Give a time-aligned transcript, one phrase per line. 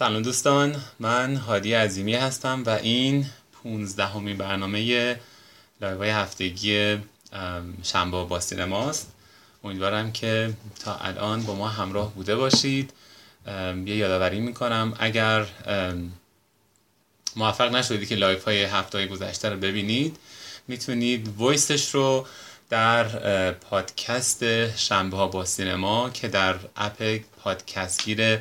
[0.00, 5.16] سلام دوستان من هادی عظیمی هستم و این پونزدهمین برنامه
[5.80, 6.98] live هفتگی
[7.82, 9.12] شنبه با سینماست.
[9.64, 12.92] امیدوارم که تا الان با ما همراه بوده باشید.
[13.86, 15.46] یه یادآوری می‌کنم اگر
[17.36, 20.16] موفق نشدید که live های هفته گذشته رو ببینید
[20.68, 22.26] می‌تونید voice ش رو
[22.70, 28.38] در پادکست شنبه ها با سینما که در اپ پادکستگیر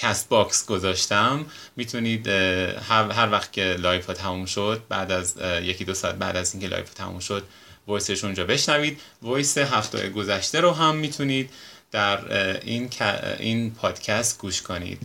[0.00, 1.46] Castbox گذاشتم.
[1.76, 6.54] می‌تونید هر, وقت که live ها تموم شد بعد از یکی دو ساعت بعد از
[6.54, 7.44] اینکه live ها تموم شد
[7.86, 9.00] voice ش اونجا بشنوید.
[9.22, 11.50] voice هفته گذشته رو هم می‌تونید
[11.92, 12.90] در این,
[13.38, 14.98] این پادکست گوش کنید.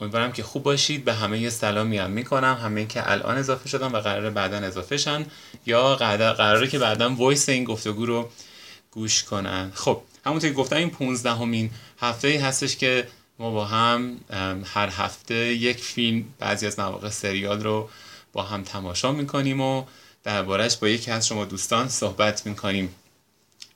[0.00, 1.04] امیدوارم که خوب باشید.
[1.04, 2.58] به همه یه سلامی می‌کنم.
[2.62, 5.26] همه که الان اضافه شدن و قراره بعدا اضافه شن
[5.66, 8.30] یا قراره که بعدا voice این گفتگو رو
[8.90, 9.72] گوش کنن.
[9.74, 13.08] خب همونطور که گفتم این 15 همین هفته ای هستش که
[13.40, 14.16] ما با هم
[14.64, 17.88] هر هفته یک فیلم بعضی از مواقع سریال رو
[18.32, 19.84] با هم تماشا می‌کنیم و
[20.24, 22.94] دربارهش با یکی از شما دوستان صحبت می‌کنیم.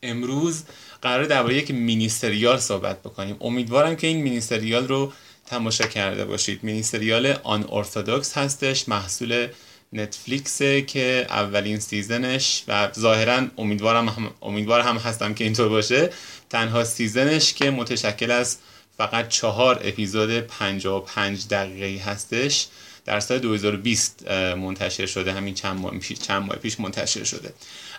[0.03, 0.65] امروز
[1.03, 3.37] قراره درباره یک مینی سریال صحبت بکنیم.
[3.41, 5.13] امیدوارم که این مینی سریال رو
[5.47, 6.65] تماشا کرده باشید.
[6.65, 9.49] مینی سریال Unorthodox هستش محصول
[9.93, 16.11] Netflix که اولین season ش و ظاهرا امیدوارم هم امیدوار هم هستم که اینطور باشه.
[16.51, 18.59] تنها سیزنش که متشکل از
[18.99, 22.67] فقط چهار اپیزود 55 دقیقه هستش.
[23.05, 25.33] در سال 2020 منتشر شده.
[25.33, 27.53] همین چند ماه پیش چند ماه پیش منتشر شده.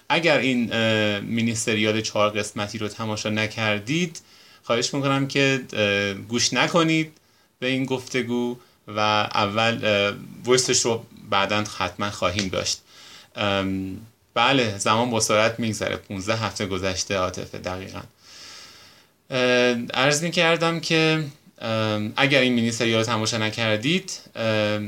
[0.10, 0.76] اگر این
[1.20, 4.22] مینی سریال چهار قسمتی رو تماشا نکردید
[4.64, 5.62] خواهش می‌کنم که
[6.30, 7.18] گوش نکنید
[7.60, 10.14] به این گفتگو و اول
[10.48, 12.82] ویستش رو بعدا حتما خواهیم داشت.
[14.34, 15.96] بله زمان با سرعت میگذره.
[15.96, 18.02] 15 هفته گذشته عاطفه دقیقا.
[19.94, 21.24] عرض می کردم که
[22.16, 24.12] اگر این مینی سریال رو تماشا نکردید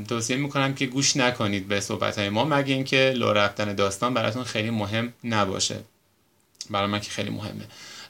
[0.08, 4.44] توصیه می‌کنم که گوش نکنید به صحبت های ما مگه اینکه لو رفتن داستان براتون
[4.44, 5.75] خیلی مهم نباشه.
[6.70, 7.64] برای من که خیلی مهمه.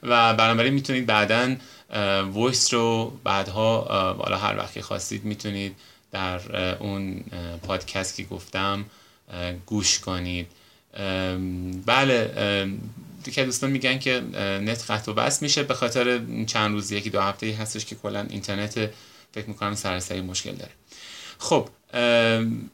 [0.04, 1.56] و بنابراین می‌تونید بعدا
[2.36, 3.82] ویس رو بعدها
[4.20, 5.76] حالا هر وقت خواستید می‌تونید
[6.12, 6.40] در
[6.80, 7.24] اون
[7.68, 8.86] پادکست که گفتم
[9.66, 10.48] گوش کنید.
[11.86, 12.32] بله
[13.32, 14.22] که دوستان میگن که
[14.62, 15.64] نت قطع و بس میشه.
[15.64, 18.90] به خاطر چند روز یکی دو هفته هستش که کلا اینترنت
[19.34, 20.72] فکر می‌کنم سرسری مشکل داره.
[21.40, 21.70] خب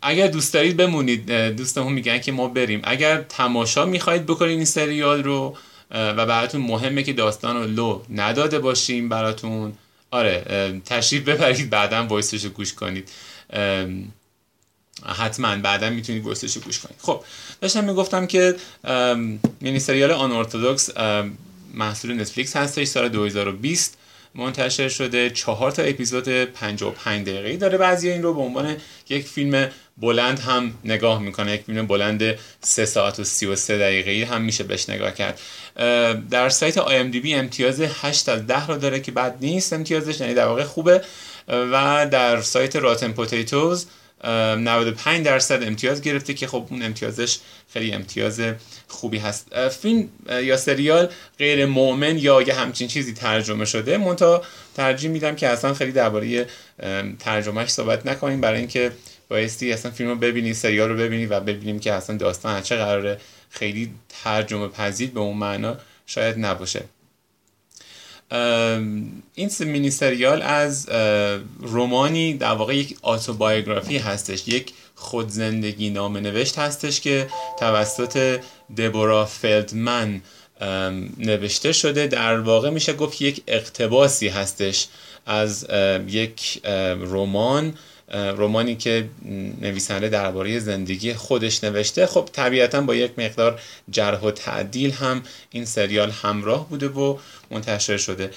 [0.02, 1.32] اگر دوست دارید بمونید.
[1.32, 2.82] دوستمون میگن که ما بریم.
[2.84, 5.58] اگر تماشا می‌خواهید بکنید این سریال رو
[5.92, 9.74] و براتون مهمه که داستان رو لو نداده باشیم براتون
[10.12, 11.70] آره تشریف ببرید.
[11.70, 13.10] بعدا وایسش رو گوش کنید.
[15.06, 16.34] حتما بعدا می‌تونید رو
[16.66, 17.00] گوش کنید.
[17.02, 17.24] خب
[17.62, 18.56] داشتم می‌گفتم که
[19.62, 20.90] مینی سریال آن ارتودکس
[21.74, 23.98] محصول نتفلیکس هستش سال 2020
[24.36, 27.78] منتشر شده چهار تا اپیزود 55 دقیقه داره.
[27.78, 28.78] بعضی این رو به عنوان
[29.10, 31.54] یک فیلم بلند هم نگاه می‌کنه.
[31.54, 35.40] یک فیلم بلند 3 ساعت و 33 دقیقه هم میشه بهش نگاه کرد.
[36.30, 39.74] در سایت IMDb امتیاز 8 از 10 رو داره که بد نیست.
[39.74, 41.02] امتیازش یعنی در واقع خوبه.
[41.48, 43.86] و در سایت راتن پوتیتوز
[44.24, 47.40] 95 درصد امتیاز گرفته که خب اون امتیازش
[47.74, 48.42] خیلی امتیاز
[48.88, 49.70] خوبی هست.
[49.70, 54.42] فیلم یا سریال غیر مؤمن یا یه همچین چیزی ترجمه شده منتها
[54.76, 56.48] ترجیح میدم که اصلا خیلی درباره
[57.20, 58.92] ترجمهش صحبت نکنیم برای اینکه
[59.30, 63.18] بایستی اصلا فیلم رو ببینی سریال رو ببینی و ببینیم که اصلا داستان چه قراره.
[63.50, 63.92] خیلی
[64.24, 66.84] ترجمه پذیر به اون معنا شاید نباشه.
[69.36, 70.90] این مینی سریال از
[71.60, 74.48] رومانی در واقع یک آتوبایوگرافی هستش.
[74.48, 77.28] یک خودزندگی نامه نوشت هستش که
[77.60, 78.40] توسط
[78.78, 80.22] دبورا فلدمن
[81.18, 82.08] نوشته شده.
[82.08, 84.88] در واقع میشه گفت یک اقتباسی هستش
[85.26, 85.68] از
[86.08, 86.62] یک
[87.00, 87.74] رمان
[88.14, 89.10] رومانی که
[89.62, 92.06] نویسنده درباره زندگی خودش نوشته.
[92.06, 93.60] خب طبیعتا با یک مقدار
[93.92, 97.18] جرح و تعدیل هم این سریال همراه بوده و
[97.52, 98.32] منتشر شده.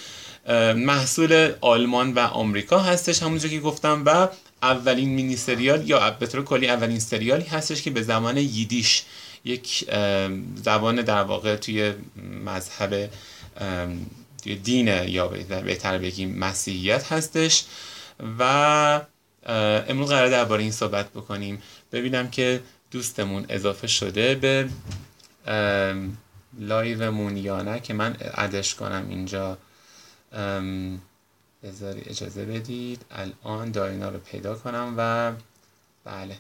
[0.76, 4.28] محصول آلمان و آمریکا هستش همونجا که گفتم و
[4.62, 9.02] اولین مینی سریال یا به کلی اولین سریالی هستش که به زمان ییدیش
[9.44, 9.84] یک
[10.64, 11.93] زبان در واقع توی
[12.44, 13.11] مذهب
[14.64, 15.28] دین یا
[15.64, 17.64] بهتر بگیم مسیحیت هستش
[18.38, 19.00] و
[19.46, 21.62] امروز قرار درباره این صحبت بکنیم.
[21.93, 24.69] ببینم که دوستمون اضافه شده به
[26.58, 29.58] لایومون یا نه که من ادش کنم اینجا.
[31.62, 33.04] بذاری اجازه بدید.
[33.10, 35.32] الان داینا رو پیدا کنم و
[36.04, 36.38] بله.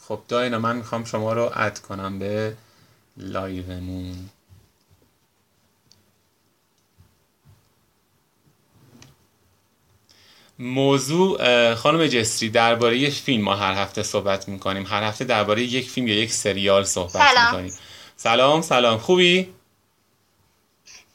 [0.00, 2.56] خب داینا من می‌خوام شما رو اد کنم به
[10.58, 14.86] موضوع خانم جسری درباره فیلم ما هر هفته صحبت می‌کنیم.
[14.86, 17.46] هر هفته درباره یک فیلم یا یک سریال صحبت سلام.
[17.46, 17.78] می‌کنیم.
[18.16, 18.98] سلام سلام.
[18.98, 19.48] خوبی؟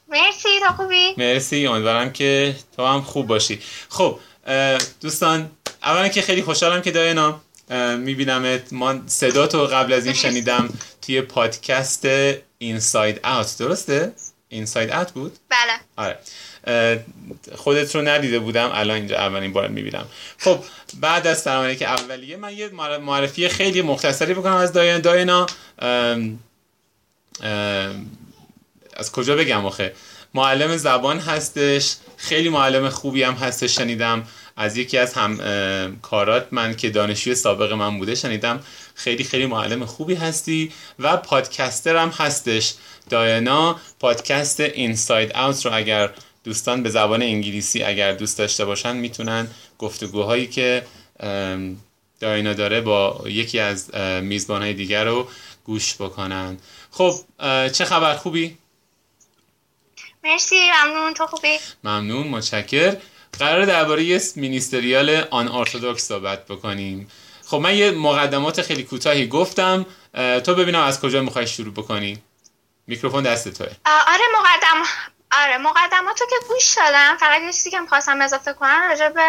[0.07, 0.59] مرسی.
[0.67, 1.67] تو خوبی؟ مرسی.
[1.67, 3.59] امیدوارم که تو هم خوب باشی.
[3.89, 4.19] خب
[5.01, 5.51] دوستان
[5.83, 7.41] اولا که خیلی خوشحالم که داینا
[7.97, 8.73] میبینمت.
[8.73, 10.69] ما صدا تو قبل از این شنیدم
[11.01, 12.05] توی پادکست
[12.57, 14.13] اینساید اوت درسته؟
[14.49, 15.73] اینساید اوت بود؟ بله.
[15.97, 16.19] آره.
[17.55, 20.05] خودت رو ندیده بودم الان اینجا اولین بار می‌بینم.
[20.37, 20.59] خب
[20.99, 22.69] بعد از سلام که اولیه من یه
[23.01, 25.45] معرفی خیلی مختصری بکنم از داینا داینا
[28.93, 29.93] از کجا بگم آخه؟
[30.33, 34.27] معلم زبان هستش خیلی معلم خوبی هم هستش شنیدم.
[34.57, 35.39] از یکی از هم
[36.01, 38.59] کارات من که دانشجوی سابق من بوده شنیدم.
[38.95, 42.73] خیلی خیلی معلم خوبی هستی و پادکستر هم هستش.
[43.09, 46.09] داینا پادکست اینساید اوت رو اگر
[46.43, 49.47] دوستان به زبان انگلیسی اگر دوست داشته باشن می‌تونن
[49.79, 50.85] گفتگوهایی که
[52.19, 55.27] داینا داره با یکی از میزبانهای دیگر رو
[55.65, 56.57] گوش بکنن.
[56.91, 57.15] خب
[57.71, 58.57] چه خبر؟ خوبی؟
[60.23, 61.13] مرسی ممنون.
[61.13, 62.95] تو خوبی؟ ممنون متشکر.
[63.39, 67.07] قرار درباره مینیستریال آن ارتودکس صحبت بکنیم.
[67.45, 69.85] خب من یه مقدمات خیلی کوتاهی گفتم.
[70.43, 72.17] تو ببینم از کجا می‌خوای شروع بکنی.
[72.87, 73.71] میکروفون دست توه.
[73.85, 74.85] آره مقدم
[75.41, 79.23] آره مقدماتو که گوش دادم فقط یه چیزی که می‌خواستم اضافه کنم راجع به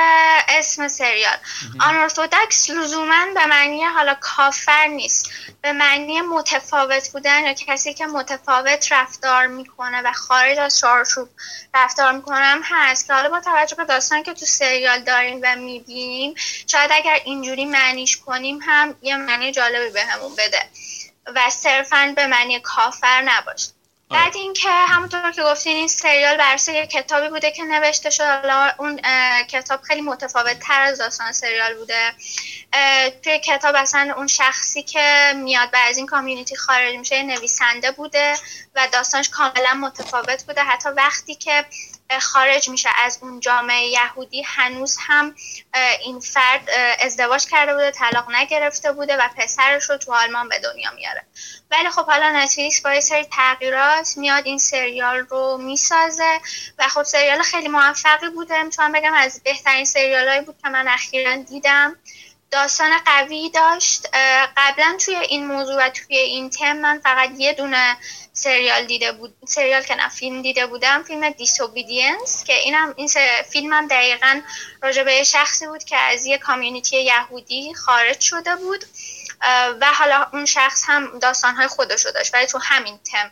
[0.49, 1.37] اسم سریال.
[1.81, 5.31] آنورتودکس لزوما به معنی حالا کافر نیست
[5.63, 11.29] به معنی متفاوت بودن یا کسی که متفاوت رفتار می‌کنه و خارج از چارچوب
[11.75, 13.07] رفتار می‌کنم هست.
[13.07, 16.35] که حالا با توجه به داستان که تو سریال داریم و می‌بینیم
[16.67, 20.69] شاید اگر اینجوری معنیش کنیم هم یه معنی جالبی بهمون بده
[21.35, 23.69] و صرفا به معنی کافر نباشه.
[24.15, 28.25] بعد اینکه همونطور که گفتین این سریال بر یه کتابی بوده که نوشته شد.
[28.25, 29.01] حالا اون
[29.49, 32.13] کتاب خیلی متفاوت تر از داستان سریال بوده.
[33.23, 38.35] توی کتاب اصلا اون شخصی که میاد و از این کامیونیتی خارج میشه نویسنده بوده
[38.75, 40.63] و داستانش کاملا متفاوت بوده.
[40.63, 41.65] حتی وقتی که
[42.21, 42.89] خارج میشه.
[42.99, 45.35] از اون جامعه یهودی هنوز هم
[46.01, 46.69] این فرد
[47.01, 51.27] ازدواج کرده بوده طلاق نگرفته بوده و پسرش رو تو آلمان به دنیا میاره.
[51.71, 56.41] ولی خب حالا نتفلیکس با سری تغییرات میاد این سریال رو می‌سازه
[56.79, 61.37] و خب سریال خیلی موفقی بوده می‌تونم بگم از بهترین سریال بود که من اخیرا
[61.37, 61.97] دیدم.
[62.55, 64.07] داستان قوی داشت.
[64.57, 67.97] قبلا توی این موضوع و توی این تم من فقط یه دونه
[68.33, 73.09] سریال دیده بود سریال که نه فیلم دیده بودم فیلم دیسوبیدینس که اینم این
[73.51, 74.41] فیلم هم دقیقا
[74.83, 78.85] راجع به شخصی بود که از یه کامیونیتی یهودی خارج شده بود.
[79.81, 83.31] و حالا اون شخص هم داستانهای خودشو داشت ولی تو همین تم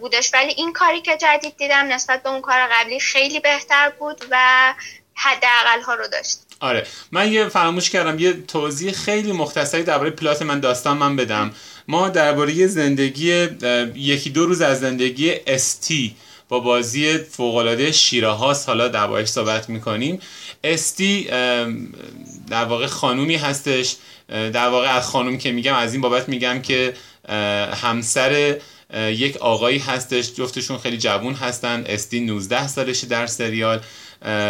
[0.00, 0.34] بودش.
[0.34, 4.74] ولی این کاری که جدید دیدم نسبت به اون کار قبلی خیلی بهتر بود و
[5.14, 6.49] حداقل ها رو داشت.
[6.60, 6.86] آره.
[7.12, 11.50] من یه فراموش کردم یه توضیح خیلی مختصری درباره پلات من داستان من بدم.
[11.88, 13.48] ما درباره زندگی
[13.94, 16.14] یکی دو روز از زندگی استی
[16.48, 20.20] با بازی فوقالعاده شیره هاست حالا دربارش صحبت می‌کنیم.
[20.64, 21.24] استی
[22.48, 23.96] در واقع خانومی هستش.
[24.28, 26.94] در واقع از خانوم که میگم از این بابت میگم که
[27.82, 28.56] همسر
[28.94, 30.32] یک آقایی هستش.
[30.32, 31.84] جفتشون خیلی جوون هستن.
[31.86, 33.80] استی 19 سالشه در سریال.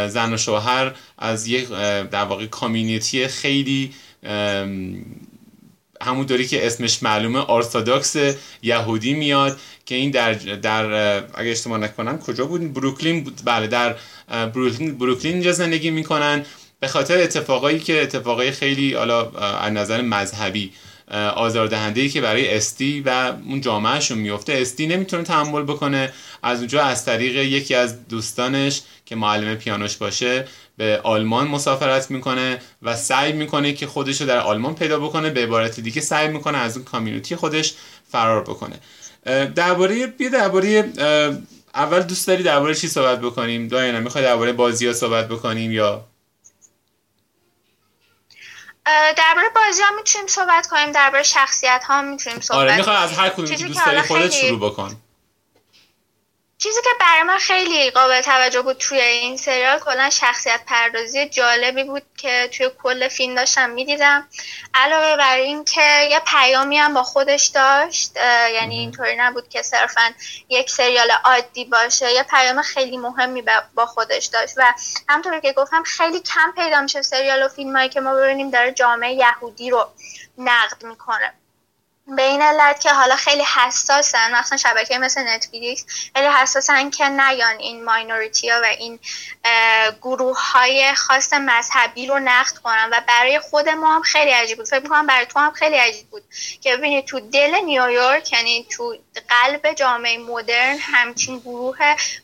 [0.08, 1.68] زن و شوهر از یک
[2.10, 3.94] در واقع کامیونیتی خیلی
[6.02, 8.16] همون دوری که اسمش معلومه ارتودکس
[8.62, 10.84] یهودی میاد که این در در
[11.34, 13.40] اگه اشتباه نکنم کجا بود؟ بروکلین بود.
[13.44, 13.96] بله در
[14.28, 16.44] بروکلین بروکلین اینجا زندگی می‌کنن.
[16.80, 20.72] به خاطر اتفاقایی که اتفاقای خیلی حالا از نظر مذهبی
[21.16, 26.12] آزاردهنده که برای استی و اون جامعهشون میفته استی نمی‌تونه تحمل بکنه.
[26.42, 32.58] از اونجا از طریق یکی از دوستانش که معلم پیانوش باشه به آلمان مسافرت می‌کنه
[32.82, 35.30] و سعی می‌کنه که خودش رو در آلمان پیدا بکنه.
[35.30, 37.74] به عبارت دیگه سعی می‌کنه از اون کامیونیتی خودش
[38.10, 38.76] فرار بکنه.
[39.54, 40.92] درباره بیا درباره
[41.74, 46.04] اول دوست داری درباره چی صحبت بکنیم؟ داینا می‌خوای درباره بازی ها صحبت بکنیم یا
[49.16, 53.28] درباره بازی ها می‌تونیم صحبت کنیم درباره شخصیت ها می‌تونیم صحبت آره می‌خوای از هر
[53.28, 54.96] کدومی که دوست داری خودت شروع بکن.
[56.62, 61.84] چیزی که برای من خیلی قابل توجه بود توی این سریال کلا شخصیت پردازی جالبی
[61.84, 64.28] بود که توی کل فیلم داشتم می‌دیدم.
[64.74, 68.16] علاوه بر این که یه پیامی هم با خودش داشت
[68.54, 70.12] یعنی اینطوری نبود که صرفا
[70.48, 72.12] یک سریال عادی باشه.
[72.12, 74.74] یه پیام خیلی مهمی با خودش داشت و
[75.08, 78.72] همطور که گفتم خیلی کم پیدا میشه سریال و فیلم هایی که ما ببینیم داره
[78.72, 79.88] جامعه یهودی رو
[80.38, 81.32] نقد می‌کنه.
[82.16, 87.58] به این علت که حالا خیلی حساسن مثلا شبکه مثل نتفلیکس خیلی حساسن که نیان
[87.58, 88.98] این ماینوریتی ها و این
[90.02, 92.88] گروه های خاص مذهبی رو نقد کنن.
[92.92, 94.66] و برای خود ما هم خیلی عجیب بود.
[94.66, 96.22] فکر می‌کنم برای تو هم خیلی عجیب بود
[96.60, 98.96] که ببینید تو دل نیویورک یعنی تو
[99.28, 101.76] قلب جامعه مدرن همچین گروه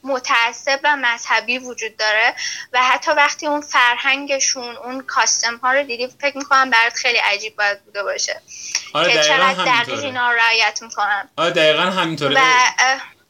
[0.05, 2.35] متعصب و مذهبی وجود داره
[2.73, 7.57] و حتی وقتی اون فرهنگشون اون کاستم ها رو دیدی فکر می‌کنم برات خیلی عجیب
[7.57, 8.40] باید بوده باشه
[8.93, 11.28] آره که دقیقا چقدر دقیق اینا رعایت می‌کنن.
[11.37, 12.35] آره دقیقا همینطوره.
[12.37, 12.40] و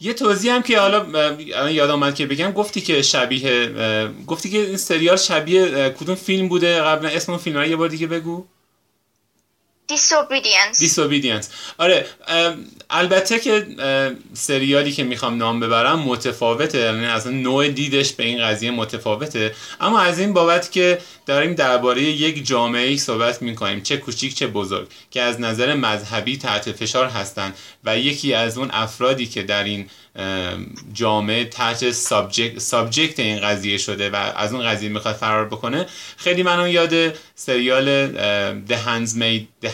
[0.00, 3.68] یه توضیح هم که حالا الان یاد آمد که بگم گفتی که شبیه
[4.26, 7.88] گفتی که این سریال شبیه کدوم فیلم بوده؟ قبلا اسم اون فیلم رو یه بار
[7.88, 8.46] دیگه بگو.
[9.92, 10.78] Disobedience.
[10.78, 12.06] دیسوبیدینس آره
[12.90, 13.66] البته که
[14.34, 19.54] سریالی که می‌خوام نام ببرم متفاوته یعنی از نوع دیدش به این قضیه متفاوته.
[19.80, 24.88] اما از این بابت که داریم درباره یک جامعه صحبت می‌کنیم چه کوچیک چه بزرگ
[25.10, 29.90] که از نظر مذهبی تحت فشار هستند و یکی از اون افرادی که در این
[30.92, 35.86] جامعه تحت subject, subject این قضیه شده و از اون قضیه می‌خواد فرار بکنه.
[36.16, 38.08] خیلی منو یاد سریال
[38.68, 38.76] The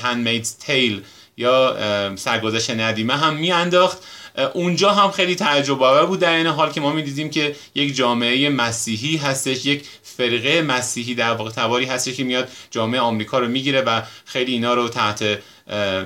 [0.02, 1.00] Handmaid's Tale
[1.36, 1.76] یا
[2.16, 3.98] سرگذشت ندیمه هم میانداخت.
[4.52, 8.48] اونجا هم خیلی تعجب آور بود در این حال که ما می‌دیدیم که یک جامعه
[8.48, 13.80] مسیحی هستش یک فرقه مسیحی در واقع تباری هستش که میاد جامعه آمریکا رو می‌گیره
[13.80, 15.38] و خیلی اینا رو تحت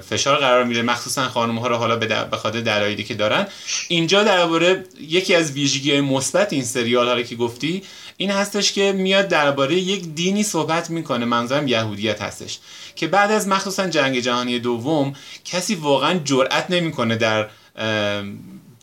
[0.09, 0.83] فشار قرار میده.
[0.83, 3.47] مخصوصا خانم ها رو حالا به خاطر دلایلی که دارن.
[3.89, 7.83] اینجا درباره یکی از ویژگی های مثبت این سریال حالا که گفتی
[8.17, 11.25] این هستش که میاد درباره یک دینی صحبت می‌کنه.
[11.25, 12.59] منظورم یهودیت هستش.
[12.97, 15.13] که بعد از مخصوصا جنگ جهانی دوم
[15.45, 17.49] کسی واقعا جرئت نمی‌کنه در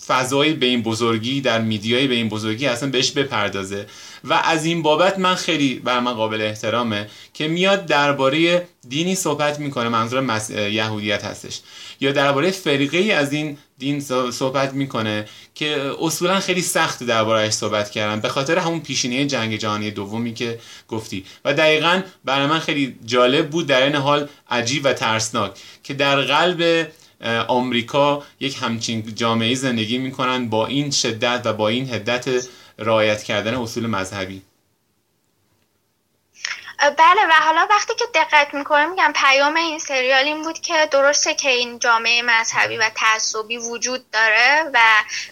[0.08, 3.86] فضایی به این بزرگی در میدیای به این بزرگی اصلا بهش بپردازه.
[4.24, 9.60] و از این بابت من خیلی بر من قابل احترامه که میاد درباره دینی صحبت
[9.60, 9.90] می‌کنه.
[9.90, 10.50] منظور مس...
[10.50, 11.60] یهودیت هستش.
[12.00, 14.00] یا درباره فرقه ای از این دین
[14.32, 15.26] صحبت می‌کنه
[15.56, 18.20] که اصولا خیلی سخت دربارهش صحبت کردن.
[18.20, 21.26] به خاطر همون پیشینه جنگ جهانی دومی که گفتی.
[21.46, 25.52] و دقیقا برای من خیلی جالب بود در این حال عجیب و ترسناک
[25.84, 26.88] که در قلب
[27.48, 33.56] آمریکا یک همچین جامعه زندگی می‌کنن با این شدت و با این هدت رعایت کردن
[33.56, 34.46] اصول مذهبی.
[36.98, 41.34] بله و حالا وقتی که دقت می‌کنم میگم پیام این سریال این بود که درسته
[41.34, 44.80] که این جامعه مذهبی و تعصبی وجود داره و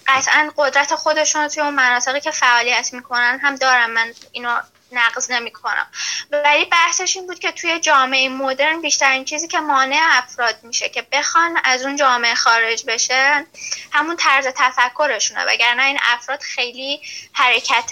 [0.07, 3.89] قطعا قدرت خودشون توی اون مناطقی که فعالیت می‌کنن هم دارن.
[3.89, 4.59] من اینو
[4.91, 5.87] نقض نمی کنم
[6.31, 11.01] ولی بحثش این بود که توی جامعه مدرن بیشترین چیزی که مانع افراد میشه که
[11.11, 13.45] بخوان از اون جامعه خارج بشن
[13.91, 15.45] همون طرز تفکرشونه.
[15.45, 17.01] وگرنه این افراد خیلی
[17.33, 17.91] حرکت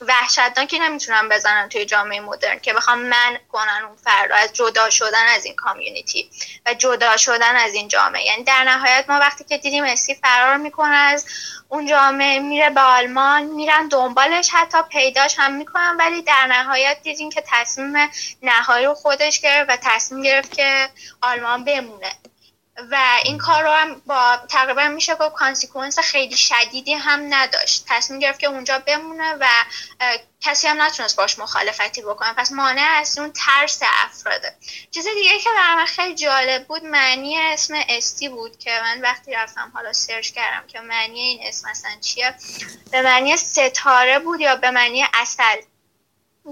[0.00, 5.26] وحشتناکی نمی‌تونن بزنن توی جامعه مدرن که بخوام من کنن اون فرد از جدا شدن
[5.36, 6.30] از این کامیونیتی
[6.66, 8.24] و جدا شدن از این جامعه.
[8.24, 11.26] یعنی در نهایت ما وقتی که دیدیم استی فرار می‌کنه از
[11.68, 17.30] اون جامعه میره به آلمان میرن دنبالش حتی پیداش هم می‌کنن ولی در نهایت دیدیم
[17.30, 18.10] که تصمیم
[18.42, 20.88] نهایی رو خودش گرفت و تصمیم گرفت که
[21.22, 22.12] آلمان بمونه.
[22.90, 27.84] و این کار رو هم با تقریبا میشه گفت consequence خیلی شدیدی هم نداشت.
[27.88, 29.46] تصمیم گرفت که اونجا بمونه و
[30.40, 32.32] کسی هم نتونست باش مخالفتی بکنه.
[32.32, 34.56] پس مانع از اون ترس افراده
[34.90, 39.32] چیز دیگه که برای من خیلی جالب بود معنی اسم استی بود که من وقتی
[39.32, 42.34] رفتم حالا سرچ کردم که معنی این اسم اصلا چیه
[42.90, 45.56] به معنی ستاره بود یا به معنی اصل؟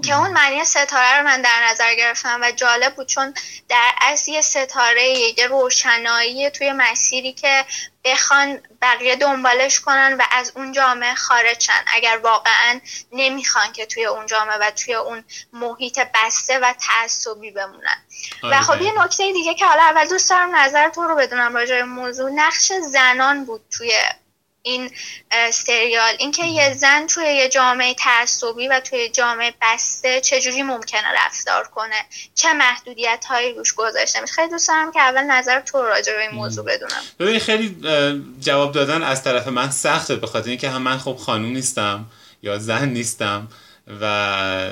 [0.01, 3.33] که اون معنی ستاره رو من در نظر گرفتم و جالب بود چون
[3.69, 7.65] در اصل یه ستاره یه روشنایی توی مسیری که
[8.03, 12.79] بخوان بقیه دنبالش کنن و از اون جامعه خارج شن اگر واقعا
[13.11, 15.23] نمی‌خوان که توی اون جامعه و توی اون
[15.53, 18.03] محیط بسته و تعصبی بمونن.
[18.43, 21.81] و خب یه نکته دیگه که حالا اول دوست دارم نظر تو رو بدونم راجع
[21.81, 23.91] موضوع نقش زنان بود توی
[24.67, 24.91] این
[25.51, 26.13] سریال.
[26.19, 31.95] اینکه یه زن توی یه جامعه تعصبی و توی جامعه بسته چجوری ممکنه رفتار کنه؟
[32.35, 36.21] چه محدودیت هایی روش گذاشته؟ میشه خیلی دوست دارم که اول نظر تو راجع به
[36.21, 37.01] این موضوع بدونم.
[37.19, 37.77] ببین خیلی
[38.39, 42.05] جواب دادن از طرف من سخته به خاطر اینکه هم من خب خانوم نیستم
[42.43, 43.47] یا زن نیستم
[44.01, 44.71] و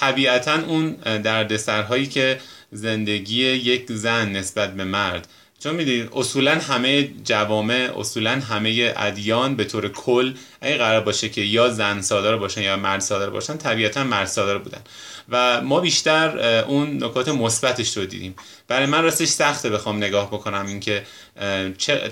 [0.00, 2.40] طبیعتا اون دردسرهایی که
[2.72, 5.28] زندگی یک زن نسبت به مرد
[5.60, 11.40] چون می‌دونید اصولا همه جوامع اصولا همه ادیان به طور کل اگه قرار باشه که
[11.40, 14.80] یا زن سالار باشن یا مرد سالار باشن طبیعتا مرد سالار بودن.
[15.28, 18.34] و ما بیشتر اون نکات مثبتش رو دیدیم.
[18.68, 21.06] برای من راستش سخته بخوام نگاه بکنم اینکه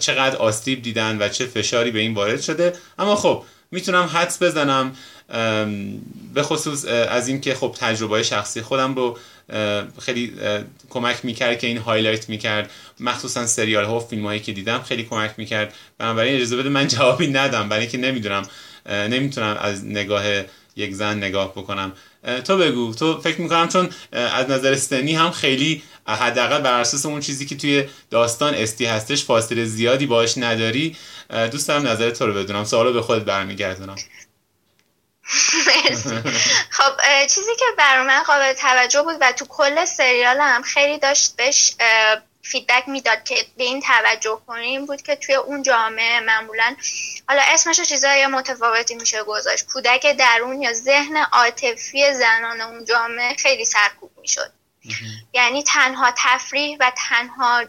[0.01, 2.73] چقدر آسیب دیدن و چه فشاری به این وارد شده.
[2.99, 4.97] اما خب می‌تونم حدس بزنم
[6.35, 9.19] به خصوص از اینکه خب تجربه شخصی خودم رو
[10.01, 10.33] خیلی
[10.91, 12.71] کمک می‌کرد که این هایلایت می‌کرد.
[13.01, 15.75] مخصوصا سریال ها و فیلم هایی که دیدم خیلی کمک می‌کرد.
[15.99, 18.49] بنابراین اجازه بده من جوابی ندم برای اینکه نمی‌دونم
[18.89, 20.25] نمی‌تونم از نگاه
[20.77, 21.93] یک زن نگاه بکنم.
[22.45, 22.95] تو بگو.
[22.95, 27.57] تو فکر می‌کنم چون از نظر سنی هم خیلی حداقل بر اساس اون چیزی که
[27.57, 30.97] توی داستان استی هستش فاصله زیادی باش نداری.
[31.53, 32.65] دوست دارم نظر تو رو بدونم.
[32.65, 33.97] سوالو به خود برمیگردونم.
[36.71, 36.93] خب
[37.27, 41.75] چیزی که برای من قابل توجه بود و تو کل سریال هم خیلی داشت بهش
[42.43, 46.77] فیدبک می‌داد که به این توجه کنیم بود که توی اون جامعه معمولا
[47.29, 49.67] حالا اسمش چیزای متفاوتی میشه گذاشت.
[49.67, 54.53] کودک درون یا ذهن عاطفی زنان اون جامعه خیلی سرکوب می‌شد.
[55.35, 57.63] یعنی تنها تفریح و تنها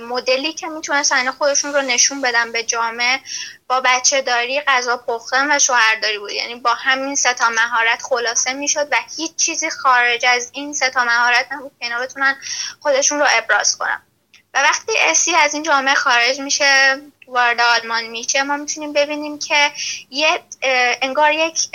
[0.00, 3.20] مدلی که می‌تونستن خودشون رو نشون بدن به جامعه
[3.68, 6.30] با بچه داری غذا پختن و شوهرداری بود.
[6.30, 10.90] یعنی با همین سه تا مهارت خلاصه می‌شد و هیچ چیزی خارج از این سه
[10.90, 12.36] تا مهارت نبود که اینا بتونن
[12.80, 14.02] خودشون رو ابراز کنن.
[14.54, 19.72] و وقتی اسی از این جامعه خارج میشه وارد آلمان میشه ما می‌تونیم ببینیم که
[20.10, 20.42] یه
[21.02, 21.68] انگار یک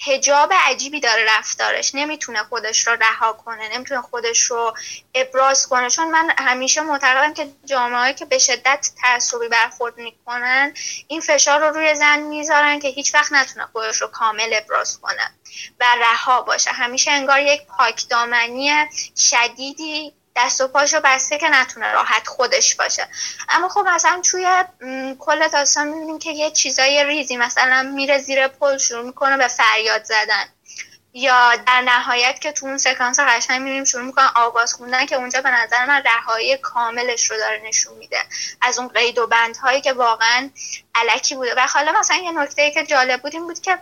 [0.00, 1.94] هجاب عجیبی داره رفتارش.
[1.94, 4.74] نمی‌تونه خودش رو رها کنه نمی‌تونه خودش رو
[5.14, 5.90] ابراز کنه.
[5.90, 10.74] چون من همیشه معتقدم که جامعه که به شدت تعصبی برخورد می‌کنن
[11.08, 15.30] این فشار رو روی زن می‌ذارن که هیچ وقت نتونه خودش رو کامل ابراز کنه
[15.80, 16.70] و رها باشه.
[16.70, 18.72] همیشه انگار یک پاکدامنی
[19.16, 23.08] شدیدی دست و پاشو بسته که نتونه راحت خودش باشه.
[23.48, 24.46] اما خب مثلا توی
[25.18, 30.04] کل داستان می‌بینیم که یه چیزای ریزی مثلا میره زیر پل شروع می‌کنه به فریاد
[30.04, 30.44] زدن.
[31.16, 35.40] یا در نهایت که تو اون سکانس قشنگ می‌بینیم شروع می‌کنن آواز خوندن که اونجا
[35.40, 38.18] به نظر من رهایی کاملش رو داره نشون میده.
[38.62, 40.50] از اون قید و بندهایی که واقعا
[40.94, 41.54] علکی بوده.
[41.56, 43.78] و حالا مثلا یه نکته که جالب بود این بود که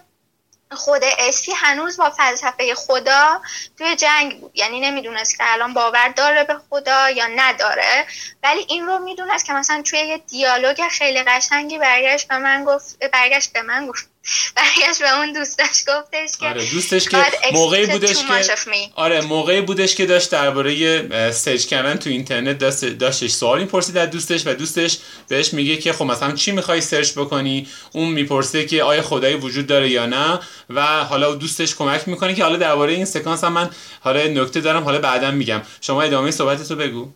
[0.74, 3.40] خود اسی هنوز با فلسفه خدا
[3.78, 4.52] توی جنگ بود.
[4.54, 8.06] یعنی نمی‌دونست که الان باور داره به خدا یا نداره.
[8.42, 13.04] ولی این رو می‌دونست که مثلا توی یه دیالوگ خیلی قشنگی برگشت به من گفت
[13.12, 14.11] برگشت به من گفت.
[14.56, 17.16] برگشت به اون دوستش گفتش که آره دوستش که
[17.52, 23.30] موقعی بودش که آره موقعی بودش که داشت درباره search کردن تو اینترنت داشت داشتش
[23.30, 27.68] سوال می‌پرسید از دوستش و دوستش بهش میگه که خب مثلا چی می‌خوای search بکنی؟
[27.92, 32.42] اون می‌پرسه که آیا خدایی وجود داره یا نه؟ و حالا دوستش کمک می‌کنه که
[32.42, 35.62] حالا درباره این سکانس هم من حالا نکته دارم حالا بعدا میگم.
[35.80, 37.00] شما ادامه صحبتتو بگو.
[37.00, 37.12] آره،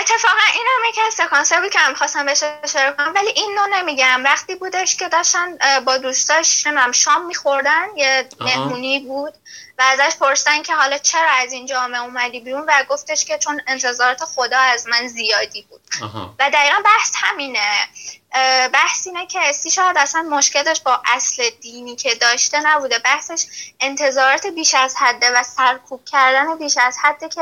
[0.00, 3.56] اتفاقا این هم یکی از سکانس بود که هم خواستم بهش اشاره کنم ولی این
[3.56, 4.24] رو نمیگم.
[4.24, 9.34] وقتی بودش که داشتن با دوستاش نمیم شام میخوردن یه مهمونی بود
[9.78, 13.60] و ازش پرسیدن که حالا چرا از این جامعه اومدی بیرون و گفتش که چون
[13.66, 15.80] انتظارات خدا از من زیادی بود.
[16.38, 17.88] و دقیقا بحث همینه.
[18.72, 22.98] بحث اینه که اسی شاید اصلا مشکلش با اصل دینی که داشته نبوده.
[22.98, 23.44] بحثش
[23.80, 27.40] انتظارات بیش از حده و سرکوب کردن بیش از حده که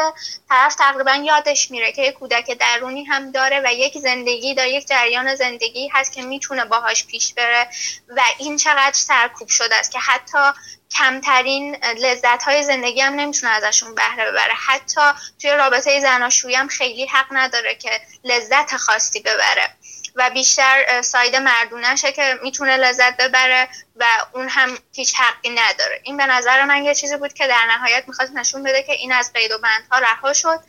[0.48, 4.86] طرف تقریبا یادش میره که یک کودک درونی هم داره و یک زندگی داره یک
[4.86, 7.68] جریان زندگی هست که می‌تونه باهاش پیش بره
[8.08, 10.60] و این چقدر سرکوب شده است که حتی
[10.98, 14.54] کمترین لذت های زندگی هم نمی‌تونه ازشون بهره ببره.
[14.66, 15.00] حتی
[15.38, 19.76] توی رابطه زناشویی هم خیلی حق نداره که لذت خاصی ببره.
[20.16, 26.00] و بیشتر ساید مردونشه که می‌تونه لذت ببره و اون هم هیچ حقی نداره.
[26.02, 29.12] این به نظر من یه چیزی بود که در نهایت می‌خواست نشون بده که این
[29.12, 30.60] از قید و بندها رها شد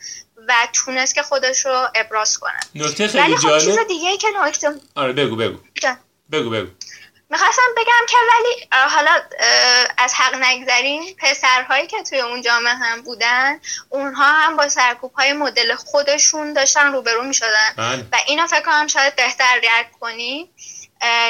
[0.48, 2.60] و تونست که خودش رو ابراز کنه.
[2.74, 5.58] نکته خیلی خب چیز دیگه که نکته آره بگو بگو.
[6.32, 6.70] بگو بگو.
[7.32, 9.10] می‌خواستم بگم که ولی حالا
[9.98, 15.32] از حق نگذریم پسرهایی که توی اون جامعه هم بودن اونها هم با سرکوب های
[15.32, 18.04] مدل خودشون داشتن روبرو می‌شدن بله.
[18.12, 20.50] و اینا فکر کنم شاید بهتر درک کنی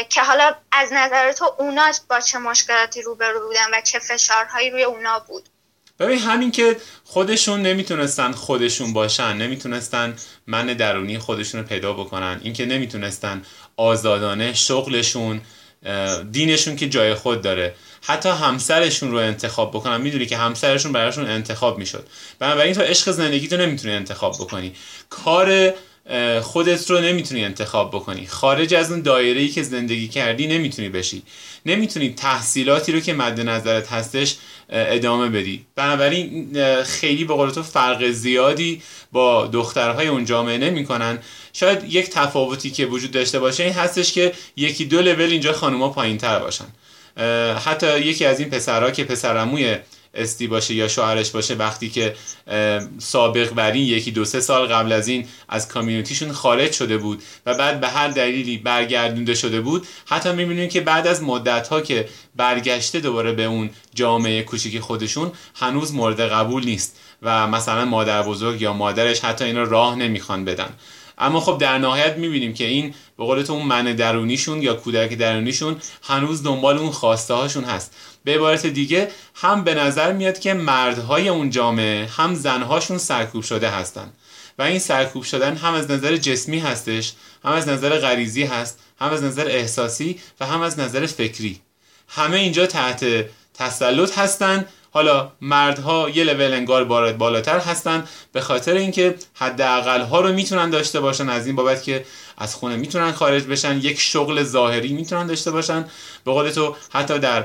[0.08, 4.84] که حالا از نظر تو اونا با چه مشکلاتی روبرو بودن و چه فشارهایی روی
[4.84, 5.48] اونا بود
[5.98, 12.66] ببین همین که خودشون نمی‌تونستن خودشون باشن نمی‌تونستن من درونی خودشون رو پیدا بکنن اینکه
[12.66, 13.42] نمی‌تونستن
[13.76, 15.40] آزادانه شغلشون
[16.32, 17.74] دینشون که جای خود داره.
[18.02, 20.00] حتی همسرشون رو انتخاب بکنن.
[20.00, 22.06] می‌دونی که همسرشون براشون انتخاب می‌شد.
[22.38, 24.72] بنابراین تو عشق زندگی تو نمی‌تونی انتخاب بکنی.
[25.10, 25.74] کار
[26.42, 28.26] خودت رو نمی‌تونی انتخاب بکنی.
[28.26, 31.22] خارج از اون دایره که زندگی کردی نمی‌تونی بشی.
[31.66, 34.36] نمی‌تونی تحصیلاتی رو که مد نظرت هستش
[34.68, 35.66] ادامه بدی.
[35.76, 41.18] بنابراین خیلی به قول تو فرق زیادی با دخترهای اون جامعه نمی‌کنن.
[41.52, 45.88] شاید یک تفاوتی که وجود داشته باشه این هستش که یکی دو لول اینجا خانوما
[45.88, 46.66] پایین تر باشن
[47.64, 49.76] حتی یکی از این پسرها که پسرموی
[50.14, 52.14] استی باشه یا شوهرش باشه وقتی که
[52.98, 57.22] سابق بر این یکی دو سه سال قبل از این از کامیونیتیشون خارج شده بود
[57.46, 61.80] و بعد به هر دلیلی برگردونده شده بود حتی می‌بینیم که بعد از مدت ها
[61.80, 68.22] که برگشته دوباره به اون جامعه کوچیک خودشون هنوز مورد قبول نیست و مثلا مادر
[68.22, 70.70] بزرگ یا مادرش حتی اینا راه نمی‌خوان بدن.
[71.18, 75.76] اما خب در نهایت می‌بینیم که این به قول اون من درونیشون یا کودک درونیشون
[76.02, 77.96] هنوز دنبال اون خواسته هاشون هست.
[78.24, 83.70] به عبارت دیگه هم به نظر میاد که مردهای اون جامعه هم زنهاشون سرکوب شده
[83.70, 84.12] هستن.
[84.58, 87.12] و این سرکوب شدن هم از نظر جسمی هستش
[87.44, 91.60] هم از نظر غریزی هست هم از نظر احساسی و هم از نظر فکری.
[92.08, 93.04] همه اینجا تحت
[93.54, 94.66] تسلط هستن.
[94.94, 101.00] حالا مردها یه لول انگار بالاتر هستن به خاطر اینکه حداقل ها رو می‌تونن داشته
[101.00, 102.04] باشن از این بابت که
[102.38, 105.84] از خونه می‌تونن خارج بشن یک شغل ظاهری می‌تونن داشته باشن.
[106.24, 107.44] به قول تو حتی در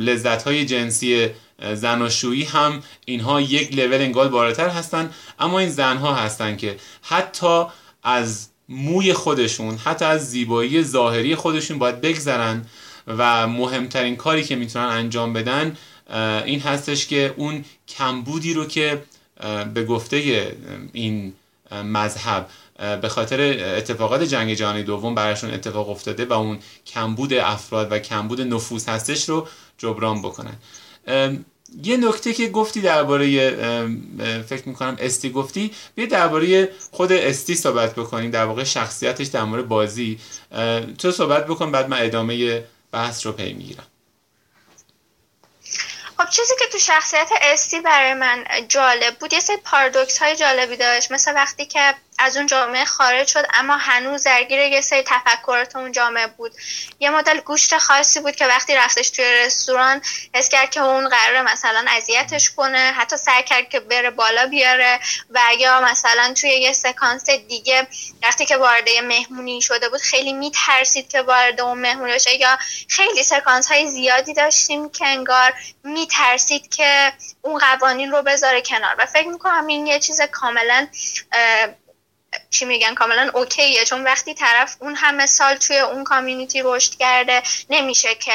[0.00, 1.28] لذت های جنسی
[1.74, 5.10] زناشویی هم اینها یک لول انگار بالاتر هستن.
[5.38, 7.64] اما این زنها هستن که حتی
[8.02, 12.64] از موی خودشون حتی از زیبایی ظاهری خودشون باید بگذرن
[13.06, 15.76] و مهمترین کاری که می‌تونن انجام بدن
[16.44, 19.02] این هستش که اون کمبودی رو که
[19.74, 20.56] به گفته
[20.92, 21.32] این
[21.72, 22.48] مذهب.
[23.02, 23.40] به خاطر
[23.76, 29.28] اتفاقات جنگ جهانی دوم براشون اتفاق افتاده و اون کمبود افراد و کمبود نفوس هستش
[29.28, 29.48] رو
[29.78, 30.56] جبران بکنن.
[31.82, 33.26] یه نکته که گفتی درباره
[34.48, 39.68] فکر می‌کنم استی گفتی بیا درباره خود استی صحبت بکنیم در واقع شخصیتش در مورد
[39.68, 40.18] بازی.
[40.98, 43.86] تو صحبت بکن بعد من ادامه بحث رو پی می‌گیرم.
[46.18, 50.76] خب چیزی که تو شخصیت استی برای من جالب بود یه سری پارادوکس های جالبی
[50.76, 51.12] داشت.
[51.12, 55.92] مثل وقتی که از اون جامعه خارج شد اما هنوز درگیر یه سری تفکرات اون
[55.92, 56.52] جامعه بود.
[57.00, 60.02] یه مدل گوشت خاصی بود که وقتی رفتش توی رستوران
[60.34, 65.00] حس کرد که اون قراره مثلا اذیتش کنه حتی سعی کرد که بره بالا بیاره
[65.30, 67.86] و یا مثلا توی یه سکانس دیگه
[68.22, 72.34] وقتی که وارد مهمونی شده بود خیلی میترسید که وارد اون مهمونی بشه.
[72.34, 78.96] یا خیلی سکانس های زیادی داشتیم که انگار میترسید که اون قوانین رو بذاره کنار.
[78.98, 80.86] و فکر می‌کنم این یه چیز کاملا
[82.50, 83.84] چی میگن کاملا اوکیه.
[83.84, 88.32] چون وقتی طرف اون همه سال توی اون کامیونیتی رشد کرده نمیشه که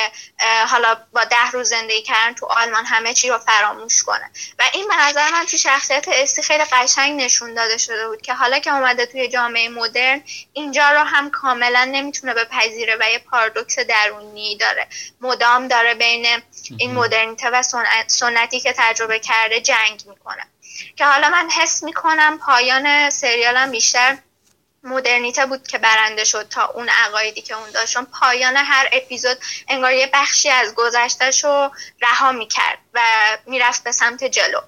[0.67, 4.31] حالا با ده روز زندگی کردن تو آلمان همه چی رو فراموش کنه.
[4.59, 8.33] و این به نظر من تو شخصیت استی خیلی قشنگ نشون داده شده بود که
[8.33, 13.79] حالا که اومده توی جامعه مدرن اینجا رو هم کاملا نمی‌تونه بپذیره و یه پارادوکس
[13.79, 14.87] درونی داره.
[15.21, 16.27] مدام داره بین
[16.77, 17.63] این مدرنیته و
[18.07, 20.47] سنتی که تجربه کرده جنگ می‌کنه.
[20.95, 24.17] که حالا من حس می‌کنم پایان سریالم بیشتر
[24.83, 29.93] مدرنیته بود که برنده شد تا اون عقایدی که اون داشت پایان هر اپیزود انگار
[29.93, 33.01] یه بخشی از گذشتهش رو رها می‌کرد و
[33.45, 34.59] می‌رفت به سمت جلو.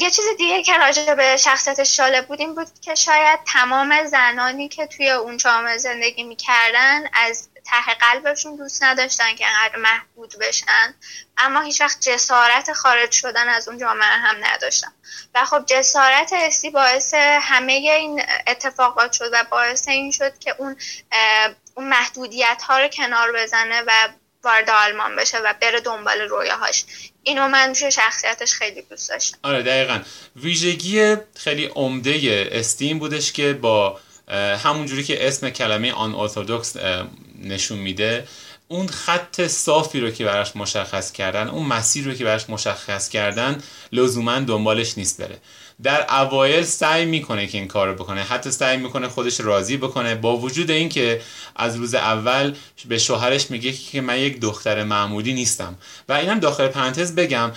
[0.00, 4.68] یه چیز دیگه که راجع به شخصیتش جالب بود این بود که شاید تمام زنانی
[4.68, 10.94] که توی اون جامعه زندگی می‌کردن از ته قلبشون دوست نداشتن که انقدر محبود بشن.
[11.38, 14.92] اما هیچ وقت جسارت خارج شدن از اون جامعه هم نداشتن.
[15.34, 20.76] و خب جسارت اسی باعث همه این اتفاقات شد و باعث این شد که اون
[21.74, 24.08] اون محدودیت ها رو کنار بزنه و
[24.44, 26.84] وارد آلمان بشه و بره دنبال رویاهاش.
[27.22, 29.38] اینو من توی شخصیتش خیلی دوست داشتم.
[29.42, 30.00] آره دقیقا.
[30.36, 34.00] ویژگی خیلی عمده استیم بودش که با
[34.64, 36.76] همونجوری که اسم کلمه آن ارتودکس
[37.40, 38.28] نشون میده
[38.68, 43.62] اون خط صافی رو که براش مشخص کردن اون مسیر رو که براش مشخص کردن
[43.92, 45.38] لزوما دنبالش نیست بره.
[45.82, 48.22] در اوایل سعی می‌کنه که این کار رو بکنه.
[48.22, 50.14] حتی سعی می‌کنه خودش راضی بکنه.
[50.14, 51.20] با وجود اینکه
[51.56, 52.54] از روز اول
[52.88, 55.74] به شوهرش میگه که من یک دختر معمولی نیستم.
[56.08, 57.52] و اینم داخل پرانتز بگم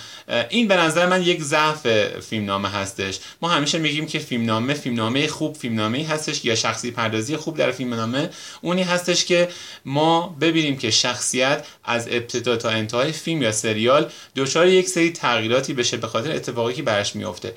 [0.48, 1.86] این به نظر من یک ضعف
[2.20, 3.18] فیلمنامه هستش.
[3.42, 8.30] ما همیشه میگیم که فیلمنامه فیلمنامه خوب فیلمنامه هستش یا شخصی پردازی خوب در فیلمنامه.
[8.60, 9.48] اونی هستش که
[9.84, 15.74] ما ببینیم که شخصیت از ابتدا تا انتهای فیلم یا سریال دچار یک سری تغییراتی
[15.74, 17.54] بشه به خاطر اتفاقی که برش میفته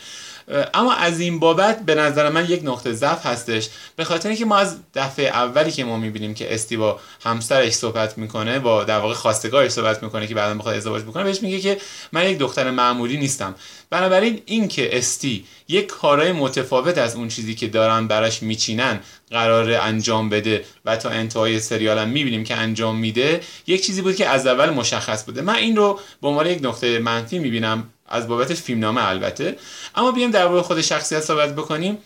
[0.74, 3.70] اما از این بابت به نظر من یک نقطه ضعف هستش.
[3.96, 8.18] به خاطر اینکه ما از دفعه اولی که ما می‌بینیم که استی با همسرش صحبت
[8.18, 11.78] می‌کنه با در واقع خواستگارش صحبت می‌کنه که بعدا بخواد ازدواج بکنه بهش میگه که
[12.12, 13.56] من یک دختر معمولی نیستم.
[13.90, 19.00] بنابراین این که استی یک کارهای متفاوت از اون چیزی که دارن براش میچینن
[19.32, 24.16] قرار انجام بده و تا انتهای سریال هم می‌بینیم که انجام میده یک چیزی بود
[24.16, 25.42] که از اول مشخص بوده.
[25.42, 27.90] من این رو به عنوان یک نقطه منفی می‌بینم.
[28.08, 29.58] از بابت فیلمنامه البته.
[29.96, 31.98] اما بیایم در خود شخصیت صحبت بکنیم.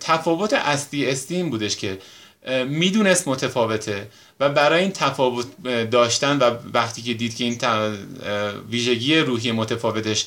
[0.00, 1.98] تفاوت اصلی استی این بودش که
[2.68, 4.08] می‌دونست متفاوته
[4.40, 5.46] و برای این تفاوت
[5.90, 7.58] داشتن و وقتی که دید که این
[8.70, 10.26] ویژگی روحی متفاوتش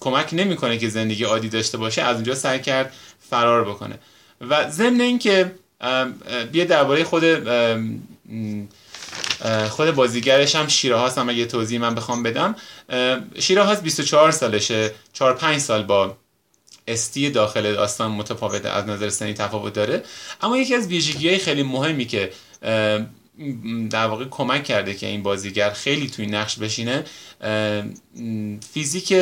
[0.00, 2.92] کمک نمی‌کنه که زندگی عادی داشته باشه از اونجا سعی کرد
[3.30, 3.98] فرار بکنه.
[4.40, 5.52] و ضمن اینکه
[6.52, 7.24] بیا درباره خود
[9.70, 12.56] خود بازیگرش هم شیراهاست هم اگه توضیح من بخوام بدم.
[13.38, 14.90] شیراهاست 24 سالشه.
[15.12, 16.16] 4 5 سال با
[16.88, 20.02] استی داخل داستان متفاوته از نظر سنی تفاوت داره.
[20.42, 22.32] اما یکی از ویژگی های خیلی مهمی که
[23.90, 27.04] در واقع کمک کرده که این بازیگر خیلی توی نقش بشینه
[28.72, 29.14] فیزیک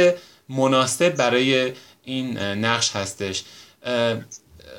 [0.49, 1.73] مناسب برای
[2.05, 3.43] این نقش هستش.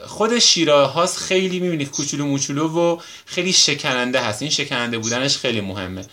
[0.08, 4.42] خود شیراه هاست خیلی می‌بینید کوچولو موچولو و خیلی شکننده هست.
[4.42, 6.06] این شکننده بودنش خیلی مهمه.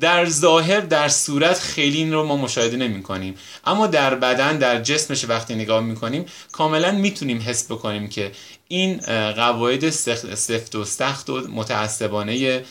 [0.00, 4.82] در ظاهر در صورت خیلی این رو ما مشاهده نمی کنیم اما در بدن در
[4.82, 8.32] جسمش وقتی نگاه می کنیم کاملا می‌تونیم حس بکنیم که
[8.68, 8.96] این
[9.32, 12.62] قواعد سفت و سخت و متعصبانه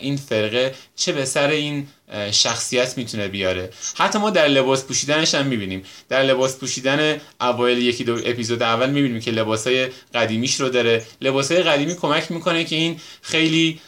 [0.00, 1.88] این فرقه چه به سر این
[2.32, 3.70] شخصیت می‌تونه بیاره.
[3.94, 5.82] حتی ما در لباس پوشیدنش هم می‌بینیم.
[6.08, 11.04] در لباس پوشیدن اوایل یکی دو اپیزود اول می‌بینیم که لباسای قدیمیش رو داره.
[11.20, 13.80] لباسای قدیمی کمک می‌کنه که این خیلی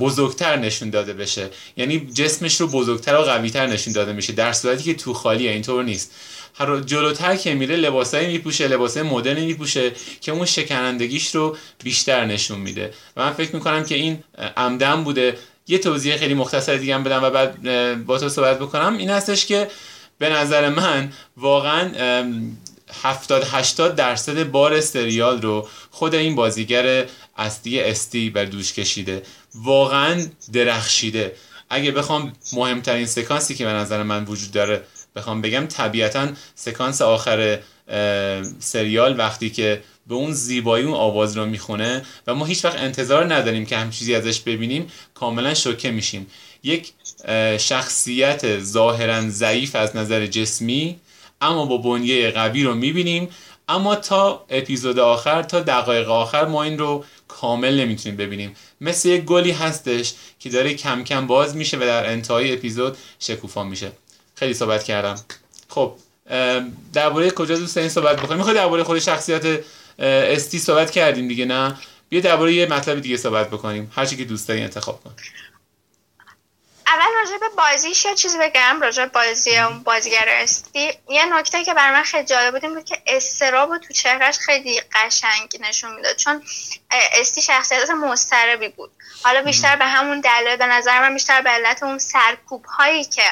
[0.00, 1.48] بزرگتر نشون داده بشه.
[1.76, 5.84] یعنی جسمش رو بزرگتر و قویتر نشون داده میشه در صورتی که تو خالیه اینطور
[5.84, 6.14] نیست.
[6.54, 12.60] هر جلوتر که میره لباسایی میپوشه لباسای مدرنی میپوشه که اون شکنندگیش رو بیشتر نشون
[12.60, 12.90] میده.
[13.16, 14.24] و من فکر می‌کنم که این
[14.56, 15.38] عمدن بوده.
[15.70, 18.96] یه توضیح خیلی مختصر دیگه هم بدم و بعد با تو صحبت بکنم.
[18.96, 19.68] این هستش که
[20.18, 21.90] به نظر من واقعا
[23.02, 27.06] 70 80 درصد بار سریال رو خود این بازیگر
[27.36, 29.22] اصلی استی بر دوش کشیده.
[29.54, 31.34] واقعا درخشیده.
[31.70, 34.82] اگه بخوام مهمترین سکانسی که به نظر من وجود داره
[35.16, 37.58] بخوام بگم طبیعتا سکانس آخر
[38.58, 43.34] سریال وقتی که به اون زیبایی اون آواز رو می‌خونه و ما هیچ وقت انتظار
[43.34, 46.26] نداریم که هم چیزی ازش ببینیم کاملا شوکه میشیم.
[46.62, 46.92] یک
[47.58, 51.00] شخصیت ظاهرا ضعیف از نظر جسمی
[51.40, 53.28] اما با بنیه قوی رو می‌بینیم.
[53.68, 58.56] اما تا اپیزود آخر تا دقایق آخر ما این رو کامل نمی‌تونیم ببینیم.
[58.80, 63.64] مثل یک گلی هستش که داره کم کم باز میشه و در انتهای اپیزود شکوفا
[63.64, 63.92] میشه.
[64.34, 65.20] خیلی صحبت کردم.
[65.68, 65.92] خب
[66.92, 69.60] درباره کجا دوست این صحبت بکنیم؟ می‌خوای درباره خود شخصیت
[69.98, 71.76] استی صحبت کردیم دیگه نه؟
[72.08, 73.92] بیا درباره یه مطلب دیگه صحبت بکنیم.
[73.96, 75.14] هر چی که دوست داری انتخاب کن.
[76.86, 80.92] اول راجع به بازیش یه چیزی بگم راجع به بازی اون بازیگر استی.
[81.08, 85.56] یه نکته که برای من خیلی جالب بود بود که استراب تو چهرش خیلی قشنگ
[85.60, 86.42] نشون می‌داد چون
[86.90, 88.90] استی شخصیت مضطربی بود.
[89.22, 93.22] حالا بیشتر به همون دلیل به نظر من بیشتر به علت اون سرکوب هایی که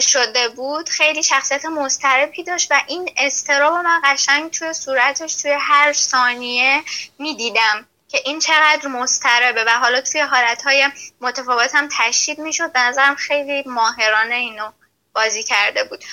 [0.00, 5.92] شده بود خیلی شخصیت مضطربی داشت و این استراب من قشنگ توی صورتش توی هر
[5.92, 6.82] ثانیه
[7.18, 10.88] می‌دیدم که این چقدر مضطربه و حالا توی حالتهای
[11.20, 12.72] متفاوت هم تشدید می‌شد.
[12.72, 14.70] به نظرم خیلی ماهرانه اینو
[15.14, 16.04] بازی کرده بود.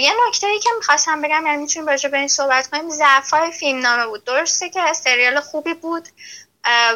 [0.00, 3.78] یه نکته ای که می‌خواستم بگم یعنی می‌تونیم راجع به این صحبت کنیم ضعفای فیلم
[3.78, 4.24] نامه بود.
[4.24, 6.08] درسته که سریال خوبی بود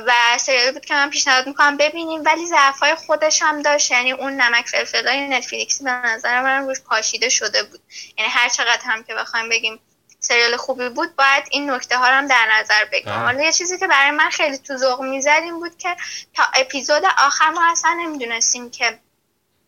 [0.07, 2.22] و سریالی بود که من پیشنهاد می‌کنم ببینیم.
[2.25, 3.90] ولی ضعفای خودش هم داشت.
[3.90, 7.81] یعنی اون نمک فلفلای نتفلیکسی به نظر من روش پاشیده شده بود.
[8.18, 9.81] یعنی هر چقدر هم که بخوایم بگیم
[10.20, 13.14] سریال خوبی بود باید این نکته ها هم در نظر بگیریم.
[13.14, 13.25] بله.
[13.25, 15.96] حالا یه چیزی که برای من خیلی تو ذوق می‌زد این بود که
[16.35, 18.98] تا اپیزود آخر ما اصلا نمی‌دونستیم که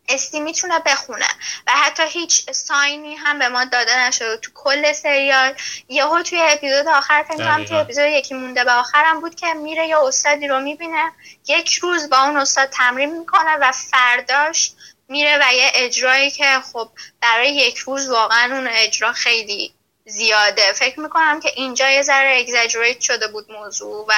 [0.09, 1.27] استی می‌تونه بخونه.
[1.67, 4.37] و حتی هیچ ساینی هم به ما داده نشده.
[4.37, 5.53] تو کل سریال
[5.89, 9.87] یهو توی اپیزود آخر فکر کنم توی اپیزود یکی مونده به آخرم بود که میره
[9.87, 11.11] یا استادی رو می‌بینه.
[11.47, 14.71] یک روز با اون استاد تمرین می‌کنه و فرداش
[15.07, 16.89] میره و یه اجرایی که خب
[17.21, 19.74] برای یک روز واقعا اون اجرا خیلی
[20.07, 20.73] زیاده.
[20.75, 24.13] فکر می‌کنم که اینجا یه ذره اگزاجریت شده بود موضوع و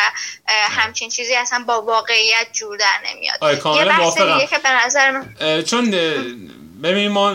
[0.48, 3.38] همچین چیزی اصلا با واقعیت جور در نمیاد.
[3.42, 4.12] آره کاملا
[4.46, 5.64] که به نظر من...
[5.64, 5.96] چون
[6.84, 7.32] ببینیم ما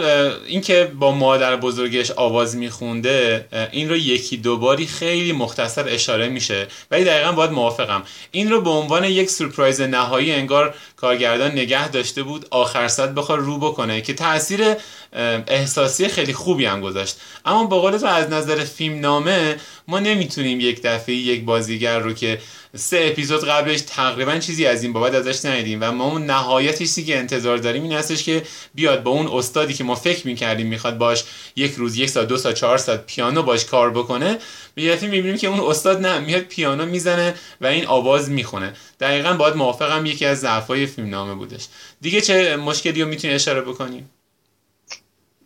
[0.46, 6.66] اینکه با مادر بزرگش آواز میخونده این رو یکی دوباری خیلی مختصر اشاره میشه.
[6.90, 8.02] ولی دقیقا باید موافقم.
[8.30, 13.38] این رو به عنوان یک سورپرایز نهایی انگار کارگردان نگه داشته بود آخر ساعت بخواد
[13.38, 14.76] رو بکنه که تاثیر
[15.12, 17.16] احساسی خیلی خوبی هم گذاشت.
[17.44, 19.56] اما با قول تو از نظر فیلم نامه
[19.88, 22.38] ما نمی‌تونیم یک دفعه یک بازیگر رو که
[22.76, 27.18] سه اپیزود قبلش تقریبا چیزی از این بابت ازش ندیدیم و ما اون نهایتیسی که
[27.18, 28.42] انتظار داریم این هستش که
[28.74, 31.24] بیاد با اون استادی که ما فکر می‌کردیم می‌خواد باش
[31.56, 34.38] یک روز یک ساعت دو ساعت چهار ساعت پیانو باش کار بکنه
[34.74, 38.72] به می‌بینیم که اون استاد نه میاد پیانو می‌زنه و این آواز می‌خونه.
[39.00, 41.66] دقیقا باید موافقم یکی از ضعفای فیلم نامه بودش.
[42.00, 44.10] دیگه چه مشکلی رو می‌تونی اشاره بکنیم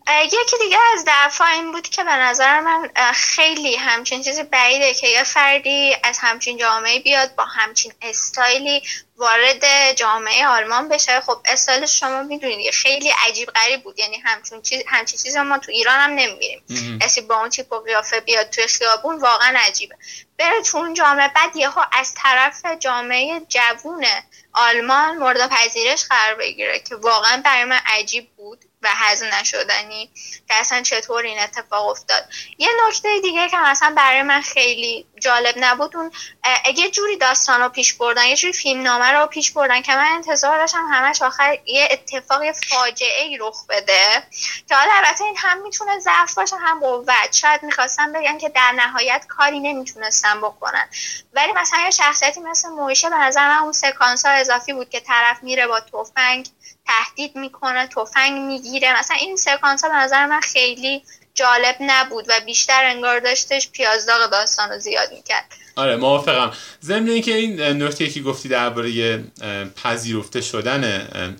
[0.09, 5.09] یکی دیگه از دفعه این بود که به نظر من خیلی همچین چیزی بعیده که
[5.09, 8.83] یه فردی از همچین جامعه بیاد با همچین استایلی
[9.17, 11.21] وارد جامعه آلمان بشه.
[11.21, 13.99] خب استایل شما می‌دونید خیلی عجیب غریب بود.
[13.99, 16.99] یعنی همچین چیز همچین چیز ما تو ایران هم نمی‌بینیم.
[17.03, 19.97] کسی با اون تیپ و قیافه بیاد توی خیابون واقعا عجیبه.
[20.39, 24.07] بره تو اون جامعه بعد یهو از طرف جامعه جوون
[24.53, 30.11] آلمان مورد پذیرش قرار بگیره که واقعا برای من عجیب بود و هضم نشدنی
[30.49, 32.29] که اصلا چطور این اتفاق افتاد.
[32.59, 36.13] یه نکته دیگه که مثلا برای من خیلی جالب نبود اون
[36.65, 40.09] اگه جوری داستان رو پیش بردن یه جوری فیلم نامه رو پیش بردن که من
[40.13, 44.23] انتظار داشتم همش آخر یه اتفاق فاجعه ای رخ بده.
[44.69, 47.33] که حالا البته این هم می‌تونه ضعف باشه هم قوت.
[47.33, 50.89] شاید می‌خواستم بگن که در نهایت کاری نمی‌تونستن بکنن
[51.33, 55.01] ولی مثلا یه شخصیتی مثل مویشه به نظر من اون سکانس ها اضافی بود که
[55.01, 56.49] طرف میره با تفنگ
[56.87, 58.99] تهدید می‌کنه تفنگ می‌گیره.
[58.99, 64.31] مثلا این سکانس ها به نظر من خیلی جالب نبود و بیشتر انگار داشتش پیازداغ
[64.31, 65.45] داستان رو زیاد می‌کرد.
[65.77, 66.51] آره موافقم.
[66.83, 69.25] ضمن اینکه این نکته که گفتی درباره
[69.77, 70.85] پذیرفته شدن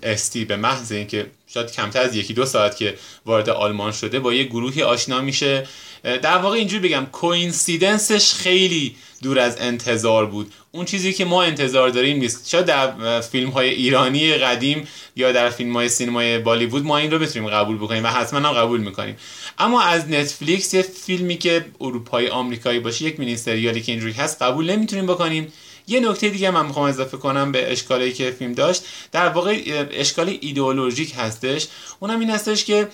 [0.03, 4.33] استی به محض اینکه شاید کمتر از یکی دو ساعت که وارد آلمان شده با
[4.33, 5.67] یه گروهی آشنا میشه.
[6.03, 10.53] در واقع اینجوری بگم کوینسیدنسش خیلی دور از انتظار بود.
[10.71, 12.49] اون چیزی که ما انتظار داریم نیست.
[12.49, 17.19] شاید در فیلم های ایرانی قدیم یا در فیلم های سینمای بالیوود ما این رو
[17.19, 19.17] بتونیم قبول بکنیم و حتما هم قبول می‌کنیم.
[19.59, 24.41] اما از نتفلیکس یه فیلمی که اروپایی آمریکایی باشه یک مینی سریالی که اینجوری هست
[24.41, 25.53] قبول نمی‌تونیم بکنیم.
[25.87, 28.83] یه نکته دیگه من می‌خوام اضافه کنم به اشکالی که فیلم داشت.
[29.11, 31.67] در واقع اشکال ایدئولوژیک هستش.
[31.99, 32.87] اونم این هستش که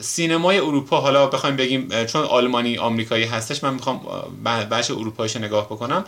[0.00, 4.00] سینمای اروپا حالا بخوایم بگیم چون آلمانی آمریکایی هستش من می‌خوام
[4.70, 6.04] بخش اروپایش نگاه بکنم.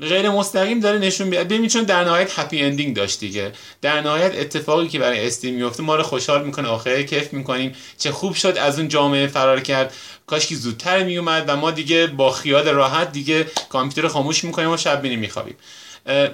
[0.00, 1.44] غیر مستقیم داره نشون میده.
[1.44, 3.52] ببین چون در نهایت happy ending داشت دیگه.
[3.82, 8.12] در نهایت اتفاقی که برای استیم میفته ما رو خوشحال می‌کنه آخره کیف می‌کنیم چه
[8.12, 9.94] خوب شد از اون جامعه فرار کرد.
[10.26, 14.76] کاش که زودتر میومد و ما دیگه با خیال راحت دیگه کامپیوتر خاموش می‌کنیم و
[14.76, 15.56] شب بینیم میخوابیم.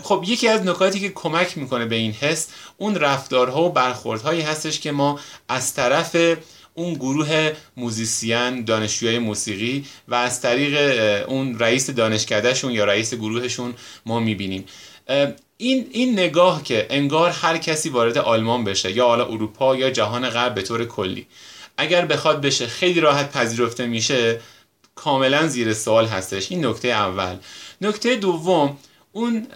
[0.02, 4.80] خب یکی از نکاتی که کمک می‌کنه به این حس اون رفتارها و برخوردهایی هستش
[4.80, 6.16] که ما از طرف
[6.74, 10.74] اون گروه موزیسین دانشجوی موسیقی و از طریق
[11.28, 13.74] اون رئیس دانشکدهشون یا رئیس گروهشون
[14.06, 14.64] ما می‌بینیم.
[15.56, 20.30] این این نگاه که انگار هر کسی وارد آلمان بشه یا حالا اروپا یا جهان
[20.30, 21.26] غرب به طور کلی
[21.76, 24.40] اگر بخواد بشه خیلی راحت پذیرفته میشه
[24.94, 26.52] کاملا زیر سوال هستش.
[26.52, 27.36] این نکته اول.
[27.80, 28.76] نکته دوم
[29.14, 29.46] اون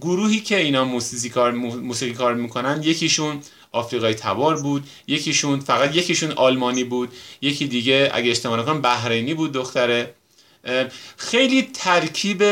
[0.00, 3.40] گروهی که اینا موسیقی کار, موسیقی کار می‌کنن یکیشون
[3.72, 7.12] آفریقای تبار بود یکیشون فقط یکیشون آلمانی بود
[7.42, 10.14] یکی دیگه اگه اشتباه نکنم بحرینی بود دختره.
[11.16, 12.42] خیلی ترکیب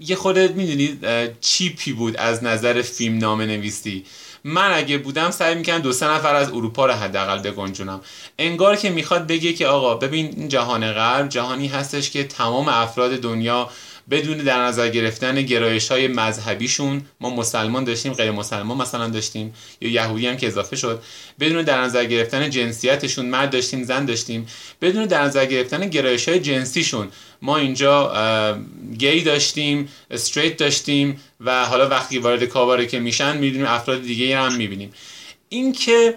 [0.00, 1.06] یه خودت می‌دونید
[1.40, 4.04] چیپی بود از نظر فیلم نام نویسی
[4.44, 8.00] من اگه بودم سعی می‌کنم دو سه نفر از اروپا رو حداقل بگنجونم.
[8.38, 13.10] انگار که می‌خواد بگه که آقا ببین این جهان غرب جهانی هستش که تمام افراد
[13.16, 13.70] دنیا
[14.10, 19.90] بدون در نظر گرفتن گرایش های مذهبیشون ما مسلمان داشتیم غیر مسلمان مثلا داشتیم یا
[19.90, 21.02] یهودی هم که اضافه شد
[21.40, 24.46] بدون در نظر گرفتن جنسیتشون مرد داشتیم زن داشتیم
[24.82, 27.08] بدون در نظر گرفتن گرایش های جنسیشون
[27.42, 28.12] ما اینجا
[28.98, 34.54] گی داشتیم استریت داشتیم و حالا وقتی وارد کاواره که میشن می‌بینیم افراد دیگه هم
[34.54, 34.92] می‌بینیم.
[35.48, 36.14] این که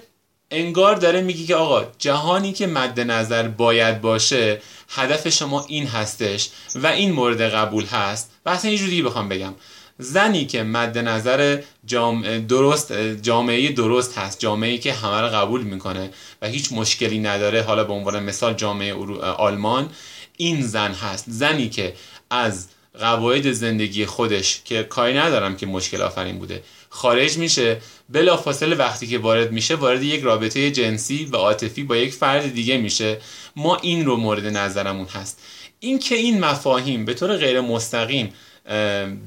[0.52, 6.50] انگار داره میگی که آقا جهانی که مد نظر باید باشه هدف شما این هستش
[6.76, 8.32] و این مورد قبول هست.
[8.46, 9.54] و اصلا یه جوری بخوام بگم.
[10.00, 16.10] زنی که مد نظر جام درست جامعه درست هست جامعه که همه رو قبول می‌کنه
[16.42, 19.90] و هیچ مشکلی نداره حالا به عنوان مثال جامعه آلمان
[20.38, 21.26] این زن هست.
[21.28, 21.94] زنی که
[22.30, 22.68] از
[23.00, 26.64] قواعد زندگی خودش که کاری ندارم که مشکل آفرین بوده
[26.96, 27.78] خارج میشه.
[28.10, 32.78] بلافاصله وقتی که وارد میشه وارد یک رابطه جنسی و عاطفی با یک فرد دیگه
[32.78, 33.18] میشه.
[33.56, 35.40] ما این رو مورد نظرمون هست.
[35.80, 38.34] این که این مفاهیم به طور غیر مستقیم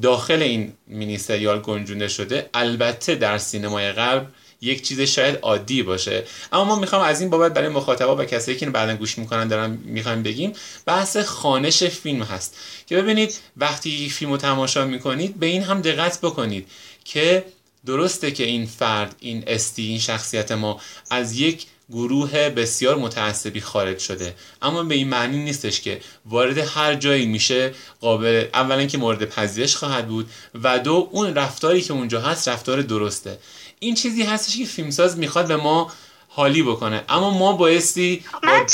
[0.03, 4.27] داخل این مینی سریال گنجونده شده البته در سینمای غرب
[4.61, 6.25] یک چیز شاید عادی باشه.
[6.53, 9.71] اما ما می‌خوام از این بابت برای مخاطبا و کسایی که بعدا گوش می‌کنن دارم
[9.71, 10.53] می‌خوایم بگیم
[10.87, 12.57] بحث خانش فیلم هست.
[12.87, 16.67] که ببینید وقتی فیلم رو تماشا می‌کنید به این هم دقت بکنید
[17.05, 17.45] که
[17.87, 23.99] درسته که این فرد این استی این شخصیت ما از یک گروه بسیار متعصبی خارج
[23.99, 24.35] شده.
[24.63, 29.77] اما به این معنی نیستش که وارد هر جایی میشه قابل اولا که مورد پذیرش
[29.77, 30.31] خواهد بود
[30.63, 33.39] و دو اون رفتاری که اونجا هست رفتار درسته.
[33.79, 35.93] این چیزی هستش که فیلمساز می‌خواد به ما
[36.29, 37.05] حالی بکنه.
[37.09, 38.67] اما ما بایستی با,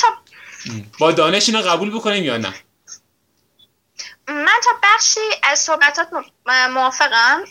[0.99, 2.55] با دانش اینو قبول بکنیم یا نه؟
[4.29, 6.09] من تا بخشی از صحبتات
[6.71, 7.45] موافقم.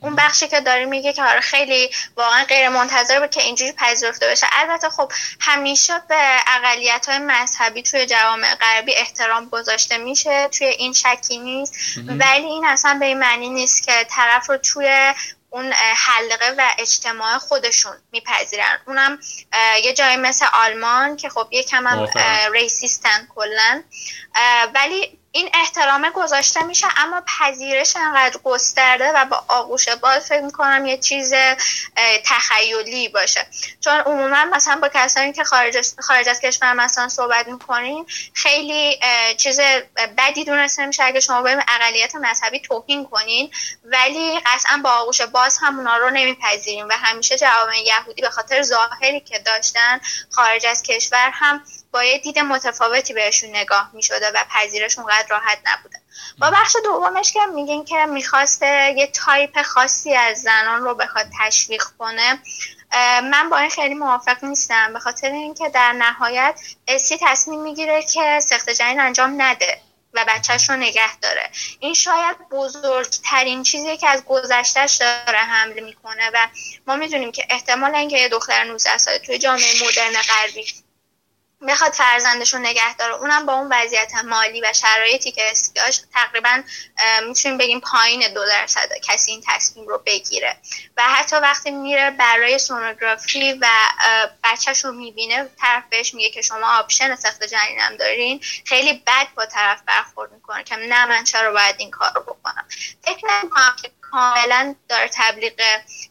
[0.00, 4.28] اون بخشی که داری میگه که آره خیلی واقعا غیر منتظر بود که اینجوری پذیرفته
[4.28, 4.46] بشه.
[4.52, 10.92] البته خب همیشه به اقلیت های مذهبی توی جوامع غربی احترام گذاشته میشه توی این
[10.92, 11.74] شکی نیست.
[12.08, 15.14] ولی این اصلا به این معنی نیست که طرف رو توی
[15.50, 18.78] اون حلقه و اجتماع خودشون میپذیرن.
[18.86, 19.18] اونم
[19.84, 22.08] یه جایی مثل آلمان که خب یکم هم
[22.52, 23.84] ریسیستن کلن
[24.74, 30.86] ولی این احترامه گذاشته میشه اما پذیرش انقدر گسترده و با آغوش باز فکر می‌کنم
[30.86, 31.34] یه چیز
[32.24, 33.46] تخیلی باشه.
[33.80, 39.00] چون عموما مثلا با کسانی که خارج, خارج از کشور مثلا صحبت می‌کنین خیلی
[39.36, 39.60] چیز
[40.18, 43.50] بدی دونسته میشه اگه شما به اقلیت مذهبی توهین کنین
[43.84, 48.62] ولی قطعا با آغوش باز هم اونا رو نمیپذیریم و همیشه جوامع یهودی به خاطر
[48.62, 50.00] ظاهری که داشتن
[50.30, 51.62] خارج از کشور هم
[51.92, 56.00] با یه دید متفاوتی بهشون نگاه می شده و پذیرش اونقدر راحت نبوده.
[56.38, 61.84] با بخش دومش که میگین که می‌خواسته یه تایپ خاصی از زنان رو بخواد تشویق
[61.98, 62.38] کنه
[63.22, 64.92] من با این خیلی موافق نیستم.
[64.92, 69.80] به خاطر اینکه در نهایت اسی تصمیم می‌گیره که سخت جنین انجام نده
[70.14, 71.50] و بچهش رو نگه داره.
[71.80, 76.48] این شاید بزرگترین چیزی که از گذشتهش داره حمله می‌کنه و
[76.86, 80.85] ما می‌دونیم که احتمال اینکه یه دختر 19 ساله توی جامعه مدرن غربی
[81.68, 83.14] بخواد فرزندش رو نگه داره.
[83.14, 86.62] اونم با اون وضعیت مالی و شرایطی که داشت تقریبا
[87.28, 90.56] می‌تونیم بگیم پایین دو درصد کسی این تصمیم رو بگیره.
[90.96, 93.68] و حتی وقتی میره برای سونوگرافی و
[94.44, 98.40] بچهش رو می‌بینه طرف بهش میگه که شما option سقط جنینم دارین.
[98.66, 102.64] خیلی بد با طرف برخورد می‌کنه که نه من چرا باید این کار رو بکنم؟
[103.02, 103.76] فکر نمی‌کنم
[104.10, 105.52] کاملا داره تبلیغ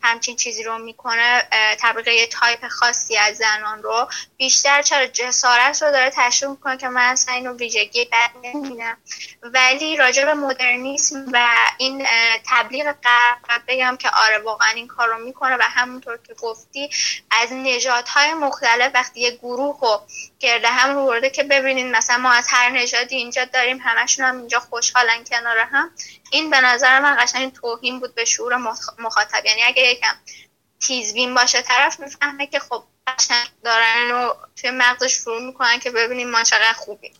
[0.04, 1.48] همچین چیزی رو می‌کنه
[1.80, 4.08] تبلیغ یه تایپ خاصی از زنان رو.
[4.38, 8.98] بیشتر چرا جسارت رو داره تشریح می‌کنه که من اصلا اینو ویژگی بد نمی‌بینم.
[9.44, 12.08] ولی راجع به مدرنیسم و این
[12.50, 16.90] تبلیغ غرب بگم که آره واقعا این کار رو می‌کنه و همونطور که گفتی
[17.32, 20.02] از نژادهای مختلف وقتی یه گروه رو
[20.40, 24.38] گرده هم رو برده که ببینید مثلا ما از هر نژادی اینجا داریم همشون هم
[24.38, 25.92] اینجا خوشحالن کنار هم
[26.36, 28.56] این به نظر من قشنگ توهین بود به شعور
[29.00, 29.46] مخاطب.
[29.46, 30.14] یعنی اگه یکم
[30.80, 32.84] تیزبین باشه طرف می‌فهمه که خب
[33.64, 37.12] دارن و توی مغزش شروع می‌کنن که ببینیم ما چقدر خوبیم.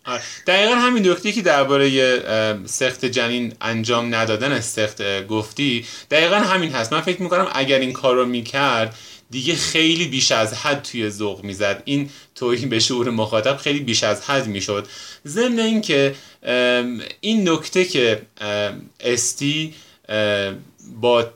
[0.48, 6.94] دقیقا همین نکته که درباره سخت جنین انجام ندادن سخت گفتی دقیقا همین هست.
[6.94, 8.96] من فکر می‌کنم اگر این کار رو می‌کرد
[9.30, 11.82] دیگه خیلی بیش از حد توی ذوق می‌زد.
[11.86, 14.88] این توهین به شعور مخاطب خیلی بیش از حد می‌شد.
[15.28, 16.16] ضمن اینکه
[17.22, 18.22] این نکته که
[19.00, 19.74] استی
[21.02, 21.30] با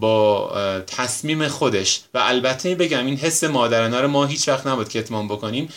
[0.00, 0.50] با
[0.86, 5.28] تصمیم خودش و البته بگم این حس مادرانه رو ما هیچ وقت نبود که اتمام
[5.28, 5.68] بکنیم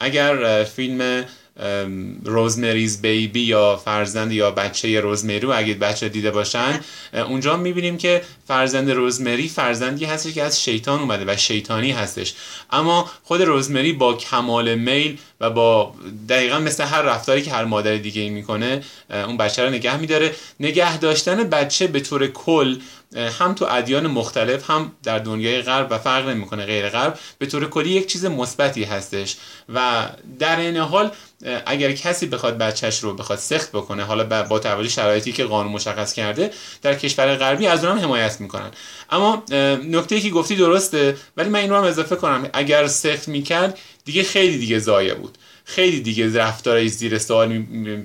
[0.00, 1.24] اگر فیلم
[2.24, 6.80] روزمریز بیبی یا فرزند یا بچه روزمری رو اگه بچه دیده باشن
[7.12, 12.34] اونجا می‌بینیم که فرزند روزمری فرزندی هستش که از شیطان اومده و شیطانی هستش.
[12.70, 15.94] اما خود روزمری با کمال میل و با
[16.28, 20.34] دقیقا مثل هر رفتاری که هر مادر دیگه می‌کنه اون بچه رو نگه میداره.
[20.60, 22.76] نگه داشتن بچه به طور کل
[23.38, 27.68] هم تو ادیان مختلف هم در دنیای غرب و فرق نمی‌کنه غیر غرب به طور
[27.68, 29.36] کلی یک چیز مثبتی هستش.
[29.74, 30.08] و
[30.38, 31.10] در این حال
[31.66, 36.12] اگر کسی بخواد بچهش رو بخواد سخت بکنه حالا با توجه شرایطی که قانون مشخص
[36.12, 36.50] کرده
[36.82, 38.70] در کشور غربی از اونم حمایت می‌کنن.
[39.10, 39.42] اما
[39.84, 42.50] نکته که گفتی درسته ولی من این رو هم اضافه کنم.
[42.52, 43.78] اگر سخت می‌کرد
[44.08, 45.38] دیگه خیلی دیگه ضایع بود.
[45.64, 47.58] خیلی دیگه رفتارای زیر سوال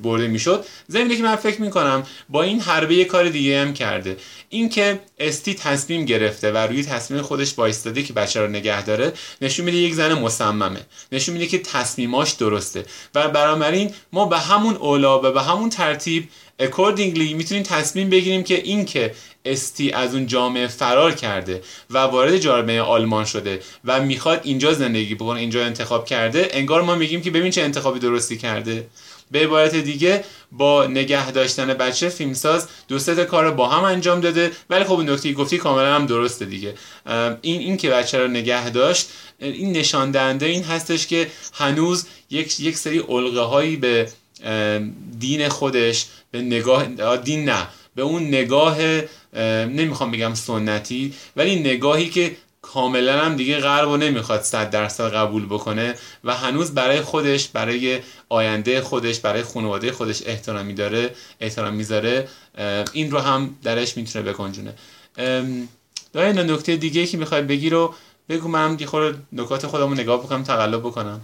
[0.04, 0.66] برده می‌شد.
[0.88, 4.18] زمینه که من فکر می‌کنم با این حربه یه کار دیگه هم کرده.
[4.50, 9.66] اینکه استی تصمیم گرفته و روی تصمیم خودش وایستاده که بچه رو نگه داره نشون
[9.66, 10.80] میده یک زن مصممه.
[11.12, 12.86] نشون میده که تصمیماش درسته.
[13.16, 16.30] و بنابراین ما به همون اولا و به همون ترتیب
[16.62, 19.14] accordingly می‌تونیم تصمیم بگیریم که این که
[19.46, 25.16] استی از اون جامعه فرار کرده و وارد جامعه آلمان شده و می‌خواد اینجا زندگی
[25.16, 28.88] بکنه اینجا انتخاب کرده انگار ما میگیم که ببین چه انتخابی درستی کرده.
[29.32, 34.52] به عبارت دیگه با نگه داشتن بچه فیلمساز دو سه کار با هم انجام داده
[34.70, 36.74] ولی خب نکته گفتی کاملا هم درسته دیگه.
[37.42, 42.60] این این که بچه رو نگه داشت این نشان دهنده این هستش که هنوز یک
[42.60, 44.08] یک سری علقه هایی به
[45.20, 46.88] دین خودش به نگاه
[47.18, 48.78] دین نه به اون نگاه
[49.66, 55.46] نمی‌خوام بگم سنتی ولی نگاهی که کاملا هم دیگه غرب و نمی‌خواد صد درصد قبول
[55.46, 62.28] بکنه و هنوز برای خودش برای آینده خودش برای خانواده خودش احترامی داره احترام می‌ذاره
[62.94, 64.74] این رو هم درش می‌تونه بکنجونه.
[66.14, 67.94] داره نکته دیگه که می‌خوای بگی رو
[68.30, 71.22] بگو من یه خورده نکات خودمو نگاه بکنم تقلب بکنم.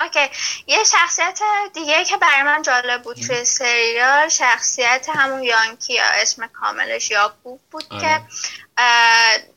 [0.00, 0.30] اوکی.
[0.66, 1.40] یه شخصیت
[1.74, 7.60] دیگه که برای من جالب بود توی سریال شخصیت همون یانکی یا اسم کاملش یاکوب
[7.70, 8.00] بود آره.
[8.00, 8.20] که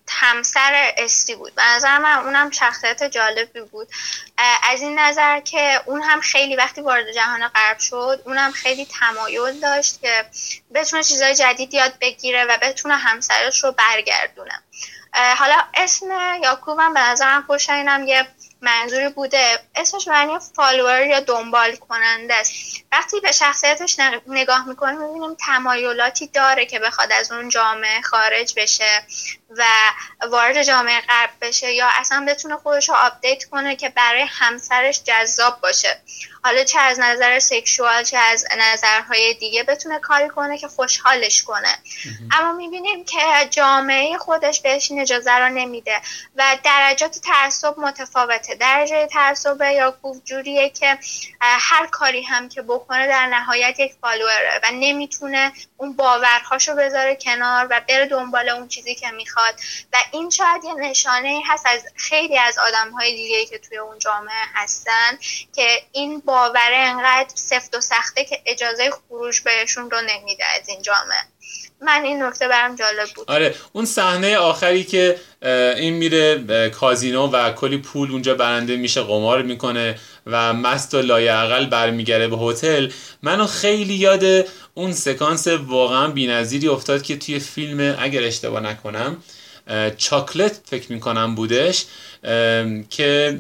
[0.09, 1.55] همسر استی بود.
[1.55, 3.87] به نظر من اونم شخصیت جالبی بود.
[4.63, 9.59] از این نظر که اون هم خیلی وقتی وارد جهان غرب شد اونم خیلی تمایل
[9.59, 10.25] داشت که
[10.73, 14.63] بتونه چیزای جدید یاد بگیره و بتونه همسرش رو برگردونه.
[15.13, 16.05] حالا اسم
[16.43, 18.27] یاکوبم به نظرم خودش یه
[18.61, 19.59] منظوری بوده.
[19.75, 22.53] اسمش معنی follower یا دنبال کننده است.
[22.91, 29.03] وقتی به شخصیتش نگاه می‌کنیم می‌بینیم تمایلاتی داره که بخواد از اون جامعه خارج بشه.
[29.49, 29.63] و
[30.31, 35.61] وارد جامعه غرب بشه یا اصلا بتونه خودش رو update کنه که برای همسرش جذاب
[35.61, 36.01] باشه.
[36.43, 41.77] حالا چه از نظر sexual چه از نظرهای دیگه بتونه کاری کنه که خوشحالش کنه.
[42.31, 43.19] اما می‌بینیم که
[43.49, 46.01] جامعه خودش بهش این اجازه رو نمیده
[46.35, 48.55] و درجات تعصب متفاوته.
[48.55, 50.99] درجه تعصب یا جوریه که
[51.41, 57.67] هر کاری هم که بکنه در نهایت یک فالووره و نمی‌تونه اون باورهاشو بذاره کنار
[57.69, 59.36] و بره دنبال اون چیزی که می‌خواد.
[59.93, 63.99] و این شاید یه نشانه هست از خیلی از آدم های دیگه که توی اون
[63.99, 65.17] جامعه هستن
[65.55, 70.81] که این باوره انقدر سفت و سخته که اجازه خروج بهشون رو نمیده از این
[70.81, 71.23] جامعه.
[71.81, 73.31] من این نکته برام جالب بود.
[73.31, 75.19] آره اون صحنه آخری که
[75.77, 79.99] این میره کازینو و کلی پول اونجا برنده میشه قمار می‌کنه.
[80.27, 82.89] و مست و لایعقل برمیگره به هتل.
[83.21, 89.23] منو خیلی یاد اون سکانس واقعا بینظیری افتاد که توی فیلم اگر اشتباه نکنم
[89.97, 91.85] چاکلت فکر می‌کنم بودش
[92.89, 93.39] که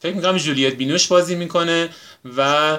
[0.00, 1.88] فکر می‌کنم جولیت بینوش بازی می‌کنه
[2.36, 2.78] و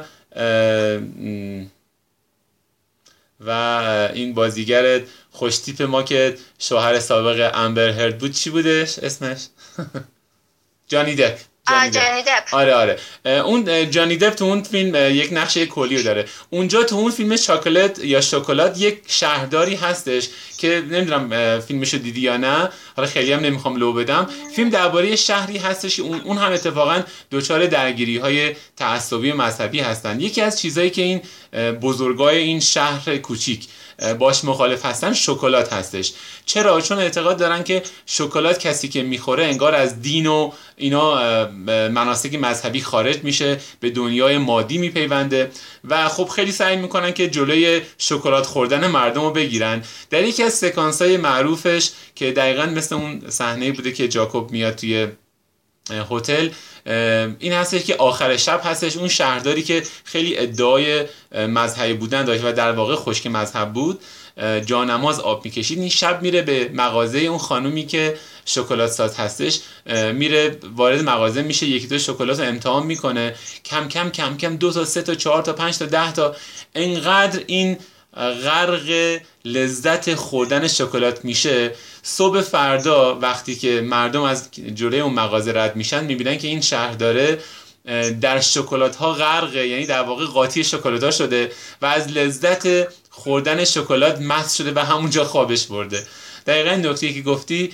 [3.40, 3.50] و
[4.14, 9.48] این بازیگر خوشتیپ ما که شوهر سابق امبر هرد بود چی بودش اسمش؟
[10.88, 11.40] جانی دپ.
[11.68, 12.54] جانی دپ.
[12.56, 13.00] آره آره.
[13.26, 16.26] اون جانی دپ تو اون فیلم یک نقشه کلی داره.
[16.50, 22.38] اونجا تو اون فیلم چاکلت یا شکلات یک شهرداری هستش که نمی‌دونم فیلمشو دیدی یا
[22.38, 22.70] نه.
[22.96, 24.30] حالا خیلی هم نمی‌خوام لو بدم.
[24.56, 26.00] فیلم درباره شهری هستش.
[26.00, 27.02] اون اون هم اتفاقا
[27.32, 30.20] دچار درگیری های تعصبی مذهبی هستن.
[30.22, 31.22] یکی از چیزهایی که این
[31.82, 33.68] بزرگای این شهر کوچیک
[34.20, 36.14] باش مخالف هستن شکلات هستش.
[36.46, 41.16] چرا؟ چون اعتقاد دارن که شکلات کسی که می‌خوره انگار از دین و اینا
[41.90, 45.52] مناسک مذهبی خارج میشه به دنیای مادی میپیونده.
[45.84, 49.84] و خب خیلی سعی می‌کنن که جلوی شکلات خوردن مردم رو بگیرن.
[50.10, 54.76] در یکی از سکانس های معروفش که دقیقا مثل اون صحنه بوده که جاکوب میاد
[54.76, 55.08] توی
[56.12, 56.50] هتل
[57.40, 58.98] این هستش که آخر شب هستش.
[58.98, 64.02] اون شهرداری که خیلی ادعای مذهبی بودن داشت و در واقع خشک مذهب بود.
[64.66, 69.60] جانماز آب می‌کشید این شب میره به مغازه اون خانومی که شکلات ساز هستش
[70.14, 73.36] میره وارد مغازه میشه یکی دو شکلات امتحان می‌کنه.
[73.66, 76.36] کم کم کم کم دو تا سه تا چهار تا پنج تا ده تا.
[76.76, 77.78] انقدر این
[78.16, 81.72] غرق لذت خوردن شکلات میشه.
[82.04, 86.92] صبح فردا وقتی که مردم از جلوی اون مغازه رد میشن می‌بینن که این شهر
[86.92, 87.40] داره
[88.22, 92.68] در شکلات ها غرقه یعنی در واقع قاطی شکلات ها شده و از لذت
[93.16, 96.08] خوردن شکلات مست شده و همونجا خوابش برده.
[96.48, 97.74] دقیقا نکته که گفتی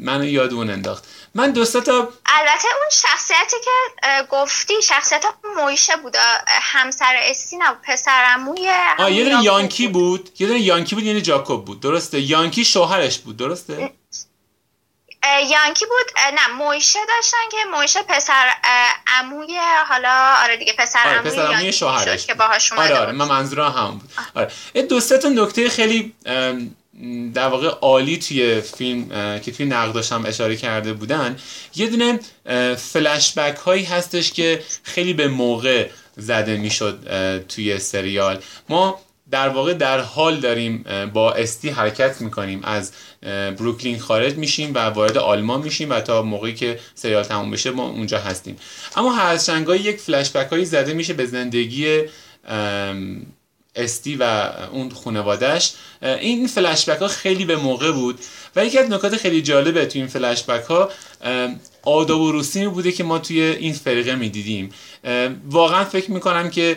[0.00, 1.04] منو یاد اون انداخت.
[1.34, 1.94] من دوستا تا
[2.26, 5.24] البته اون شخصیتی که گفتی شخصیت
[5.56, 6.16] مویشه بود
[6.48, 10.30] همسر استی نبود پسرموی آه یه دونه یانکی بود.
[10.38, 11.80] یه دونه یانکی بود یعنی جاکوب بود.
[11.80, 13.92] درسته؟ یانکی شوهرش بود درسته؟
[15.50, 18.50] یانکی بود نه مویشه داشتن که مویشه پسر
[19.06, 19.58] عموی
[19.88, 24.10] حالا آره دیگه پسر آره پسر شوهرش که باهاش آره آره من منظورم هم بود.
[24.34, 24.50] آره.
[24.72, 26.14] این دوستت نکته خیلی
[27.34, 29.08] در واقع عالی توی فیلم
[29.40, 31.38] که توی نقداش هم اشاره کرده بودن.
[31.74, 32.20] یه دونه
[32.76, 36.98] فلشبک هایی هستش که خیلی به موقع زده می‌شد
[37.48, 38.42] توی سریال.
[38.68, 39.00] ما
[39.32, 42.60] در واقع در حال داریم با استی حرکت می‌کنیم.
[42.64, 42.92] از
[43.58, 47.88] بروکلین خارج میشیم و وارد آلمان میشیم و تا موقعی که سریال تموم بشه ما
[47.88, 48.56] اونجا هستیم.
[48.96, 52.02] اما هر شنگای یک فلشبک هایی زده میشه به زندگی
[53.76, 55.72] استی و اون خانوادهش
[56.02, 58.18] این فلشبک ها خیلی به موقع بود.
[58.56, 60.90] و یکی از نکات خیلی جالبه توی این فلشبک ها
[61.82, 64.68] آداب و رسومی بوده که ما توی این فرقه می‌دیدیم.
[65.50, 66.76] واقعا فکر می‌کنم که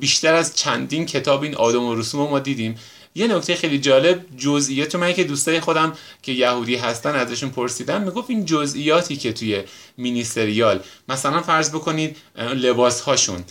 [0.00, 2.74] بیشتر از چندین کتاب این آداب و رسوم ما دیدیم.
[3.14, 8.30] یه نکته خیلی جالب جزئیات من که دوستای خودم که یهودی هستن ازشون پرسیدم می‌گفت
[8.30, 9.62] این جزئیاتی که توی
[9.96, 13.44] مینی سریال مثلا فرض بکنید لباس هاشون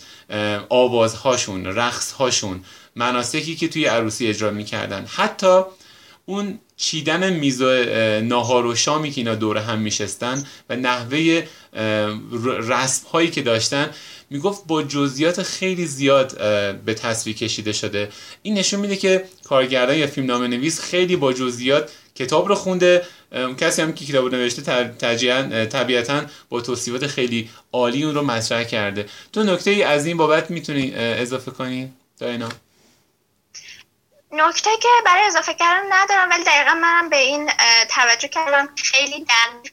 [0.68, 2.64] آواز هاشون رقص هاشون
[2.96, 5.60] مناسکی که توی عروسی اجرا می‌کردن حتی
[6.26, 7.62] اون چیدن میز
[8.22, 11.46] ناهار و شامی که اینا دور هم میشستن و نحوه
[12.42, 13.90] رسم هایی که داشتن
[14.30, 16.38] می‌گفت با جزئیات خیلی زیاد
[16.84, 18.08] به تصویر کشیده شده.
[18.42, 23.02] این نشون میده که کارگردان یا فیلم نام نویس خیلی با جزئیات کتاب رو خونده.
[23.58, 24.62] کسی هم که کتاب رو نوشته
[25.66, 29.06] طبیعتا با توصیفات خیلی عالی اون رو مطرح کرده.
[29.32, 32.48] تو نکته ای از این بابت می‌تونی اضافه کنی؟ داینا.
[34.32, 37.50] نکته که برای اضافه کردن ندارم ولی دقیقا منم به این
[37.90, 38.74] توجه کردم.
[38.76, 39.72] خیلی دقیق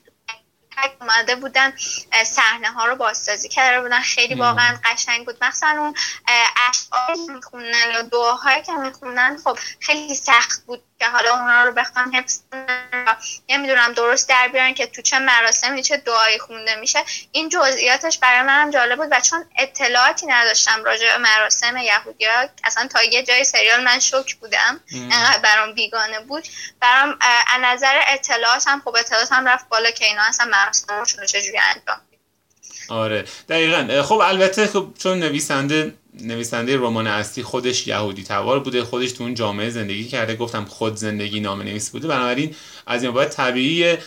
[1.02, 1.74] اومده بودن
[2.26, 4.02] صحنه ها رو بازسازی کرده بودن.
[4.02, 5.44] خیلی واقعا قشنگ بود.
[5.44, 5.96] مثلا اون
[6.70, 10.84] اشعار می‌خونن یا دعاهایی که می‌خونن خب خیلی سخت بود.
[11.00, 12.40] که حالا اونا رو بخوام حفظ
[13.50, 17.00] نمی‌دونم درست در بیارن که تو چه مراسمی چه دعایی خونده میشه.
[17.32, 22.88] این جزئیاتش برای منم جالب بود و چون اطلاعاتی نداشتم راجع به مراسم یهودیا اصلا
[22.88, 24.80] تا یه جای سریال من شوک بودم.
[24.94, 26.44] انقدر برام بیگانه بود.
[26.80, 31.26] برام از نظر اطلاعات هم خب اطلاعات هم رفت بالا که اینا اصلا مراسمشون رو
[31.26, 32.02] چجوری انجام
[32.90, 33.26] آره.
[33.50, 34.04] دقیقا.
[34.04, 39.34] خب البته خب چون نویسنده نویسنده رمان اصلی خودش یهودی توار بوده خودش تو اون
[39.34, 40.36] جامعه زندگی کرده.
[40.36, 42.08] گفتم خود زندگی نام نویس بوده.
[42.08, 42.56] بنابراین
[42.88, 44.00] از این باید طبیعیه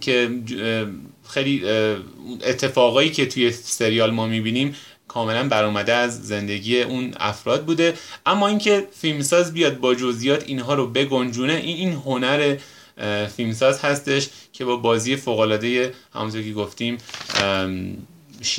[0.00, 0.30] که
[1.28, 1.64] خیلی
[2.44, 4.76] اتفاقایی که توی سریال ما می‌بینیم
[5.08, 7.94] کاملا برآمده از زندگی اون افراد بوده.
[8.26, 12.56] اما اینکه فیلمساز بیاد با جزئیات اینها رو بگنجونه این این هنر
[13.36, 16.98] فیلمساز هستش که با بازی فوقالعاده همونطور که گفتیم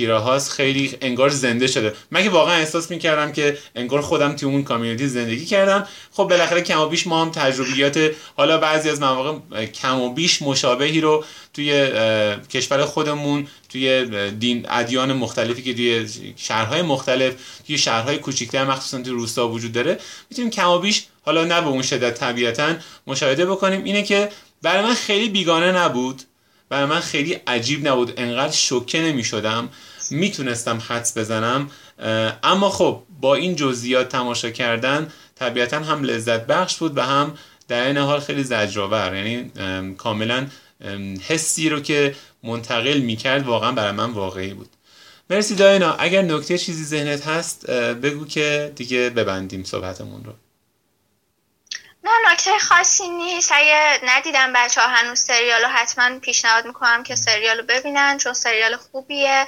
[0.09, 1.93] هاست خیلی انگار زنده شده.
[2.11, 5.87] من که واقعا احساس می‌کردم که انگار خودم توی اون کامیونیتی زندگی کردم.
[6.11, 10.41] خب بالاخره کم و بیش ما هم تجربیات حالا بعضی از مواقع کم و بیش
[10.41, 11.89] مشابهی رو توی
[12.49, 14.05] کشور خودمون توی
[14.39, 17.33] دین ادیان مختلفی که توی شهرهای مختلف
[17.67, 21.67] توی شهرهای کوچیکتر مخصوصا توی روستا وجود داره می‌تونیم کم و بیش حالا نه به
[21.67, 22.75] اون شدت طبیعتا
[23.07, 23.83] مشاهده بکنیم.
[23.83, 24.29] اینه که
[24.61, 26.21] برای من خیلی بیگانه نبود.
[26.69, 28.13] برای من خیلی عجیب نبود.
[28.17, 29.69] انقدر شوکه نمی شدم
[30.11, 31.69] می‌تونستم حدس بزنم.
[32.43, 37.37] اما خب با این جزئیات تماشا کردن طبیعتا هم لذت بخش بود و هم
[37.67, 39.15] در این حال خیلی زجرآور.
[39.15, 39.51] یعنی
[39.97, 40.47] کاملا
[41.27, 44.69] حسی رو که منتقل می‌کرد واقعا برای من واقعی بود.
[45.29, 45.93] مرسی داینا.
[45.93, 50.33] اگر نکته چیزی ذهنت هست بگو که دیگه ببندیم صحبتمون رو.
[52.05, 53.51] نه نکته خاصی نیست.
[53.55, 58.33] اگه ندیدم بچه ها هنوز سریال رو حتما پیشنهاد می‌کنم که سریال رو ببینن چون
[58.33, 59.45] سریال خوبیه.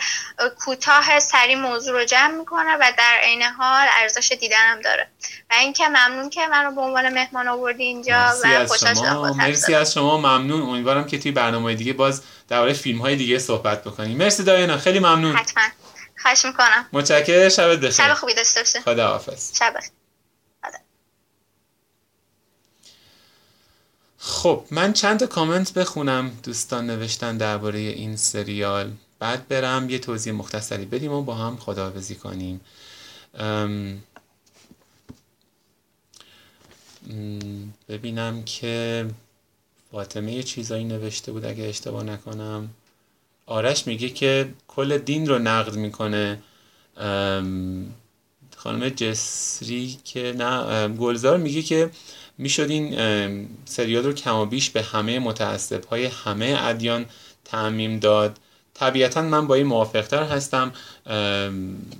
[0.59, 5.07] کوتاه سری موضوع رو جمع می‌کنه و در عین حال ارزش دیدنم داره.
[5.49, 9.75] و اینکه ممنون که من رو به عنوان مهمان آوردی اینجا و خوشحال شدم مرسی
[9.75, 10.17] از شما.
[10.17, 10.61] ممنون.
[10.61, 14.17] امیدوارم که توی برنامه دیگه باز درباره فیلم های دیگه صحبت بکنیم.
[14.17, 15.35] مرسی داینا خیلی ممنون.
[15.35, 15.63] حتما.
[16.21, 16.89] خواهش می‌کنم.
[16.93, 17.49] متشکرم.
[17.49, 17.91] شب بخیر.
[17.91, 19.21] شب خوبی داشته باشه خدا
[19.59, 19.96] شب بخیر.
[24.27, 28.91] خب من چند کامنت بخونم دوستان نوشتن درباره این سریال.
[29.19, 32.61] بعد برم یه توضیح مختصری بدیم و با هم خداحافظی کنیم.
[37.89, 39.05] ببینم که
[39.91, 42.69] فاطمه یه چیزایی نوشته بود اگه اشتباه نکنم.
[43.45, 46.39] آرش میگه که کل دین رو نقد می‌کنه.
[48.55, 51.91] خانم جسری که نه گلزار میگه که
[52.37, 52.97] می‌شد این
[53.65, 57.05] سریال رو کم و بیش به همه متعصب های همه ادیان
[57.45, 58.37] تعمیم داد.
[58.73, 60.73] طبیعتا من با این موافقتر هستم.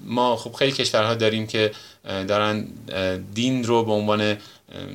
[0.05, 1.71] ما خب خیلی کشورها داریم که
[2.03, 2.67] دارن
[3.33, 4.37] دین رو به عنوان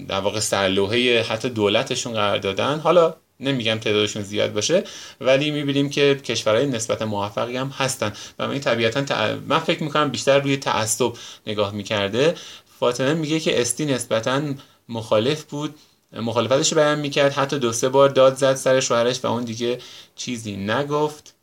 [0.09, 2.79] در واقع سرلوحه حتی دولتشون قرار دادن.
[2.79, 4.85] حالا نمیگم تعدادشون زیاد باشه
[5.21, 8.13] ولی می‌بینیم که کشورهای نسبت موفقی هم هستن.
[8.39, 11.13] و من طبیعتا من فکر می‌کنم بیشتر روی تعصب
[11.47, 12.35] نگاه می‌کرده.
[12.81, 14.43] فاطمه میگه که استی نسبتا
[14.89, 15.75] مخالف بود.
[16.13, 17.33] مخالفتش رو بیان می‌کرد.
[17.33, 19.79] حتی دو سه بار داد زد سر شوهرش و اون دیگه
[20.17, 21.35] چیزی نگفت.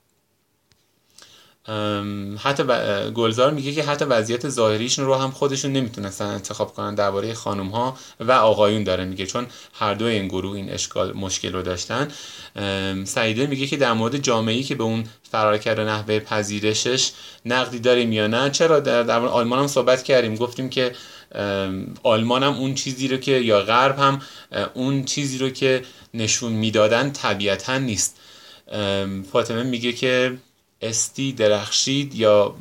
[2.38, 2.64] حتی
[3.16, 7.98] گلزار میگه که حتی وضعیت ظاهریشون رو هم خودشون نمی‌تونستن انتخاب کنن درباره خانم ها
[8.20, 9.26] و آقایون داره میگه.
[9.26, 12.08] چون هر دو این گروه این اشکال مشکل رو داشتن.
[13.06, 17.12] سعیده میگه که در مورد جامعه که به اون فرار کرده نحوه پذیرشش
[17.46, 18.50] نقدی داریم یا نه.
[18.50, 20.36] چرا در, در آلمان هم صحبت کردیم.
[20.36, 20.96] گفتیم که
[22.03, 24.21] آلمان هم اون چیزی رو که یا غرب هم
[24.73, 28.17] اون چیزی رو که نشون می‌دادن طبیعتا نیست.
[29.32, 30.38] فاطمه میگه که
[30.82, 32.55] استی درخشید یا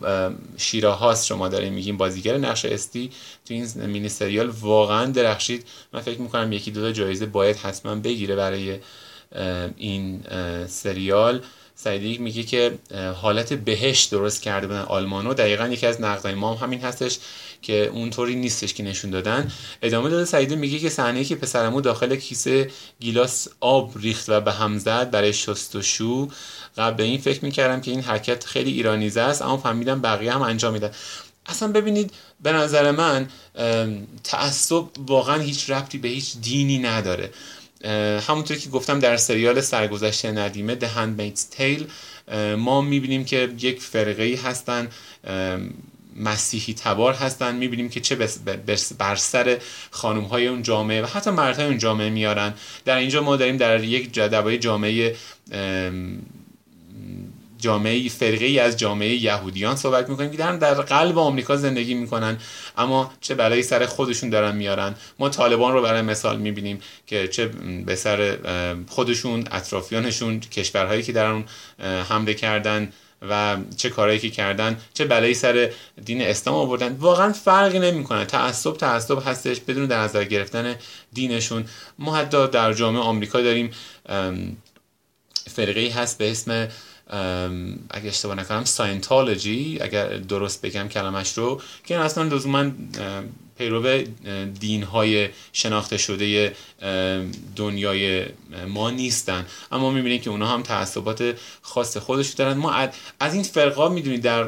[0.56, 3.10] شیرا هاست شما داریم میگیم بازیگر نقش استی
[3.48, 5.66] تو این مینی سریال واقعا درخشید.
[5.92, 8.78] من فکر می‌کنم یکی دو تا جایزه باید حتما بگیره برای
[9.76, 10.20] این
[10.66, 11.42] سریال.
[11.74, 12.78] سعیدی میگه که
[13.22, 15.34] حالت بهش درست کرده بودن آلمانو.
[15.34, 17.18] دقیقا یکی از نقدای ما هم همین هستش.
[17.62, 19.52] که اونطوری نیستش که نشون دادن.
[19.82, 24.52] ادامه داده سعیدی میگه که صحنه که پسرمو داخل کیسه گیلاس آب ریخت و به
[24.52, 26.28] هم زد برای شست و شو.
[26.78, 30.42] قبل به این فکر می‌کردم که این حرکت خیلی ایرانیزه است اما فهمیدم بقیه هم
[30.42, 30.90] انجام میدن.
[31.46, 32.11] اصلا ببینید
[32.42, 33.28] به نظر من
[34.24, 37.30] تعصب واقعا هیچ ربطی به هیچ دینی نداره.
[38.28, 41.82] همونطور که گفتم در سریال سرگذشته ندیمه The Handmaid's Tale
[42.56, 44.88] ما می‌بینیم که یک فرقه ای هستن
[46.18, 47.54] مسیحی تبار هستن.
[47.54, 48.28] می‌بینیم که چه
[48.98, 49.58] بر سر
[49.90, 52.54] خانوم های اون جامعه و حتی مردهای اون جامعه میارن.
[52.84, 55.16] در اینجا ما داریم در یک جدبای جامعه
[57.60, 62.38] جامعه فرقه ای از جامعه یهودیان صحبت می‌کنیم که در قلب آمریکا زندگی می‌کنن.
[62.76, 64.94] اما چه بلایی سر خودشون دارن میارن.
[65.18, 67.46] ما طالبان رو برای مثال می‌بینیم که چه
[67.86, 68.36] به سر
[68.88, 71.44] خودشون اطرافیانشون کشورهایی که در اون
[72.08, 72.92] حمله کردن
[73.22, 75.72] و چه کارهایی که کردن چه بلایی سر
[76.04, 76.96] دین اسلام آوردن.
[76.96, 78.24] واقعا فرقی نمی‌کنه.
[78.24, 80.74] تعصب تعصب هستش بدون در نظر گرفتن
[81.12, 81.64] دینشون.
[81.98, 83.70] ما حتی در جامعه آمریکا داریم
[85.50, 86.68] فرقه هست به اسم
[87.90, 92.70] اگه اشتباه نکنم ساینتالوجی اگر درست بگم کلمش رو که این اصلا لزوما
[93.59, 94.02] پیرو
[94.61, 96.56] دین های شناخته شده
[97.56, 98.26] دنیای
[98.68, 99.46] ما نیستن.
[99.72, 102.56] اما می‌بینید که اونا هم تعصبات خاص خودش دارن.
[102.56, 102.88] ما
[103.20, 104.44] از این فرقا می‌دونید در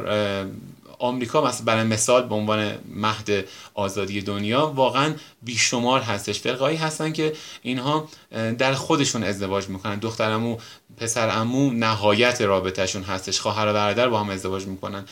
[1.00, 3.44] آمریکا مثلا برای مثال به عنوان مهد
[3.74, 6.40] آزادی دنیا واقعا بیشمار هستش.
[6.40, 7.32] فرقایی هستن که
[7.62, 8.08] اینها
[8.58, 9.98] در خودشون ازدواج می‌کنن.
[9.98, 10.56] دخترمو
[10.96, 13.40] پسر امو نهایت رابطهشون هستش.
[13.40, 15.04] خواهر و برادر با هم ازدواج می‌کنن.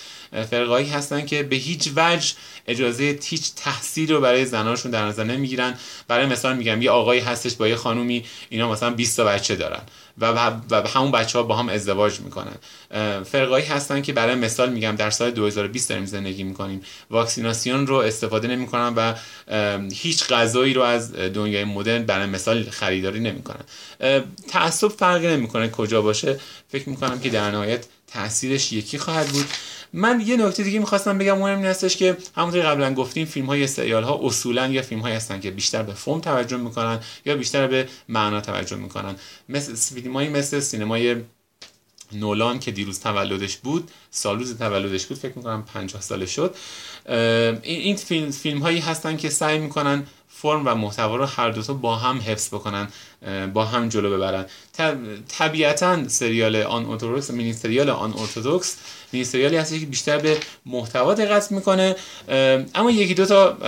[0.51, 2.35] فرقایی هستن که به هیچ وجه
[2.67, 5.75] اجازه هیچ تحصیل رو برای زناشون در نظر نمی‌گیرن.
[6.09, 9.81] برای مثال میگم یه آقایی هستش با یه خانومی اینا مثلا 20 تا بچه دارن.
[10.21, 12.55] و, و همون بچه ها با هم ازدواج می‌کنن.
[13.25, 16.83] فرقایی هستن که برای مثال میگم در سال 2020 داریم زندگی می‌کنیم.
[17.11, 19.15] واکسیناسیون رو استفاده نمی‌کنن و
[19.93, 23.65] هیچ غذایی رو از دنیای مدرن برای مثال خریداری نمی‌کنن.
[24.49, 26.41] تعصب فرقی نمی‌کنه کجا باشه.
[26.69, 29.47] فکر می‌کنم که در نهایت تاثیرش یکی خواهد بود.
[29.93, 34.03] من یه نکته دیگه می‌خواستم بگم مهم هستش که همونطور قبلا گفتیم فیلم های سریال
[34.03, 37.89] ها اصولا یا فیلم های هستن که بیشتر به فرم توجه می‌کنن یا بیشتر به
[38.09, 39.17] معنا توجه می‌کنن.
[39.49, 41.17] مثل فیلم مثل سینمای
[42.13, 46.55] نولان که دیروز تولدش بود سالوز تولدش بود فکر می‌کنم 50 ساله شد.
[47.63, 51.97] این فیلم, فیلم هایی هستن که سعی می‌کنن فرم و محتوا رو هر دوتا با
[51.97, 52.89] هم حفظ بکنن
[53.55, 54.47] با هم جلو ببرن.
[55.29, 58.77] طبیعتا سریال آن ارتودکس مینی سریال آن ارتودکس
[59.13, 61.97] مینی سریالی هست که بیشتر به محتوا دقت می‌کنه.
[62.75, 63.59] اما یکی دو تا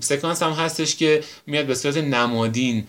[0.00, 2.86] سکانس هم هستش که میاد به صورت نمادین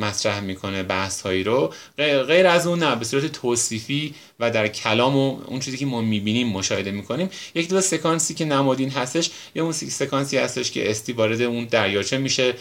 [0.00, 1.72] مطرح می‌کنه بحث هایی رو.
[1.98, 6.00] غیر از اون نه به صورت توصیفی و در کلام و اون چیزی که ما
[6.00, 7.30] می‌بینیم مشاهده می‌کنیم.
[7.54, 12.18] یک دو سکانسی که نمادین هستش یه اون سکانسی هستش که استی وارد اون دریاچه
[12.18, 12.54] میشه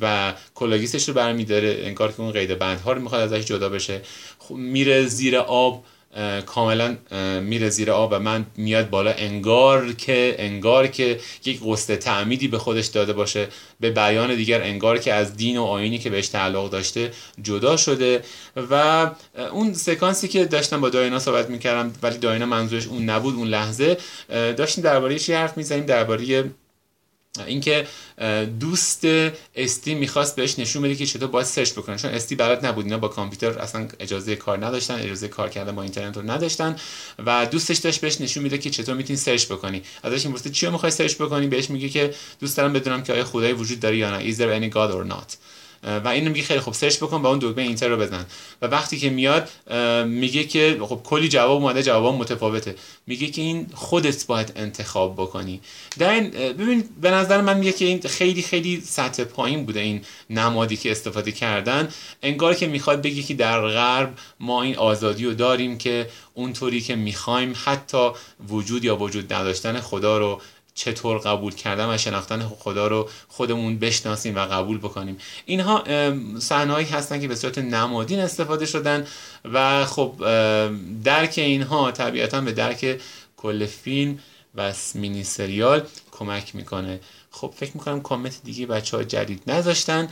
[0.00, 1.82] و کلاه‌گیسش رو برمیداره.
[1.84, 4.00] انگار که اون قید بندها رو می‌خواد ازش جدا بشه.
[4.50, 5.84] میره زیر آب
[6.46, 6.96] کاملا
[7.40, 9.10] میره زیر آب و من میاد بالا.
[9.10, 13.48] انگار که انگار که یک غسل تعمیدی به خودش داده باشه
[13.80, 17.12] به بیان دیگر انگار که از دین و آیینی که بهش تعلق داشته
[17.42, 18.24] جدا شده.
[18.70, 19.10] و
[19.52, 23.96] اون سکانسی که داشتم با داینا صحبت می‌کردم ولی داینا منظورش اون نبود اون لحظه
[24.28, 26.44] داشتیم درباره چی حرف می‌زنیم؟ درباره
[27.46, 27.86] اینکه
[28.60, 29.04] دوست
[29.54, 31.96] استی می‌خواست بهش نشون بده که چطور باید search بکنه.
[31.96, 35.82] چون استی بلد نبود اینا با کامپیوتر اصلا اجازه کار نداشتن اجازه کار کردن با
[35.82, 36.76] اینترنت رو نداشتن
[37.26, 39.82] و دوستش داشت بهش نشون میده که چطور می‌تونی search بکنی.
[40.02, 43.52] ازش می‌پرسه چی می‌خوای search بکنی؟ بهش میگه که دوست دارم بدونم که آیا خدایی
[43.52, 44.32] وجود داره یا نه.
[44.32, 45.36] Is there any god or not?
[45.84, 48.26] و اینو میگه خیلی خوب سرچ بکن با اون دکمه اینتر رو بزن.
[48.62, 49.48] و وقتی که میاد
[50.06, 52.74] میگه که خب کلی جواب اومده جواب متفاوته.
[53.06, 55.60] میگه که این خودت باید انتخاب بکنی.
[55.98, 60.00] در این ببین به نظر من میگه که این خیلی خیلی سطح پایین بوده این
[60.30, 61.88] نمادی که استفاده کردن.
[62.22, 66.96] انگار که می‌خواد بگه که در غرب ما این آزادی رو داریم که اونطوری که
[66.96, 68.10] می‌خوایم حتی
[68.48, 70.40] وجود یا وجود نداشتن خدا رو
[70.74, 75.18] چطور قبول کردن و شناختن خدا رو خودمون بشناسیم و قبول بکنیم.
[75.46, 75.84] اینها
[76.38, 79.06] صحنه‌ای هستن که به صورت نمادین استفاده شدن
[79.44, 80.14] و خب
[81.04, 83.00] درک اینها طبیعتا به درک
[83.36, 84.18] کل فیلم
[84.54, 87.00] و مینی سریال کمک می‌کنه.
[87.30, 90.08] خب فکر می‌کنم کامنت دیگه بچه ها جدید نذاشتن.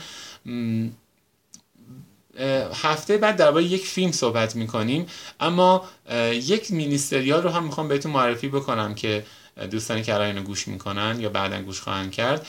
[2.73, 5.07] هفته بعد درباره یک فیلم صحبت می‌کنیم
[5.39, 5.85] اما
[6.33, 9.25] یک مینی سریال رو هم می‌خوام بهتون معرفی بکنم که
[9.71, 12.47] دوستانی که الان اینو گوش می‌کنن یا بعدا گوش خواهند کرد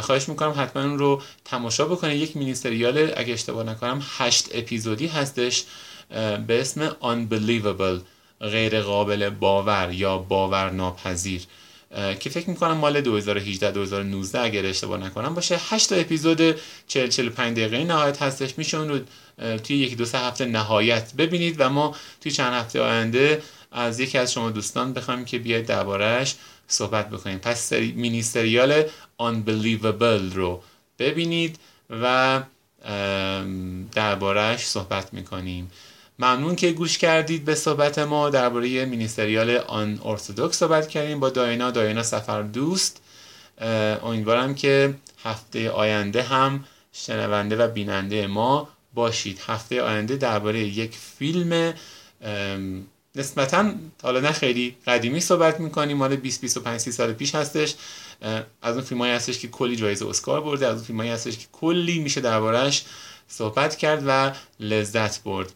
[0.00, 2.22] خواهش می‌کنم حتما اون رو تماشا بکنید.
[2.22, 5.64] یک مینی سریال اگه اشتباه نکنم هشت اپیزودی هستش
[6.46, 8.00] به اسم Unbelievable
[8.40, 11.42] غیر قابل باور یا باور ناپذیر
[12.20, 15.60] که فکر می‌کنم مال 2018 2019 اگر اشتباه نکنم باشه.
[15.70, 18.58] 8 اپیزود 40 45 دقیقه نهایت هستش.
[18.58, 18.98] میشه اون رو
[19.58, 23.42] توی یکی دو سه هفته نهایت ببینید و ما توی چند هفته آینده
[23.72, 26.34] از یکی از شما دوستان بخوایم که بیاید دربارهش
[26.66, 27.38] صحبت بکنیم.
[27.38, 28.82] پس سری مینی سریال
[29.20, 30.62] Unbelievable رو
[30.98, 31.58] ببینید
[31.90, 32.42] و
[33.92, 35.70] دربارهش صحبت می‌کنیم.
[36.18, 38.30] ممنون که گوش کردید به صحبت ما.
[38.30, 41.70] درباره مینیستریال آن ارتودکس صحبت کردیم با داینا.
[41.70, 43.02] داینا سفر دوست.
[44.02, 44.94] امیدوارم که
[45.24, 49.40] هفته آینده هم شنونده و بیننده ما باشید.
[49.46, 51.74] هفته آینده درباره یک فیلم
[53.14, 57.74] نسبتا حالا نه خیلی قدیمی صحبت می‌کنیم مال 20 25 30 سال پیش هستش.
[58.62, 61.98] از اون فیلمایی هستش که کلی جایزه اسکار برده از اون فیلمایی هستش که کلی
[61.98, 62.84] میشه دربارهش
[63.28, 65.52] صحبت کرد و لذت برد.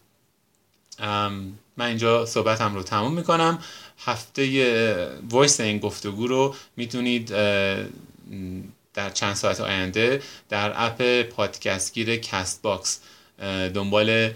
[1.76, 3.58] من اینجا صحبتم رو تموم می‌کنم.
[3.98, 7.28] هفته وایس این گفتگو رو می‌تونید
[8.94, 13.00] در چند ساعت آینده در app پادکستگیر Castbox
[13.74, 14.30] دنبال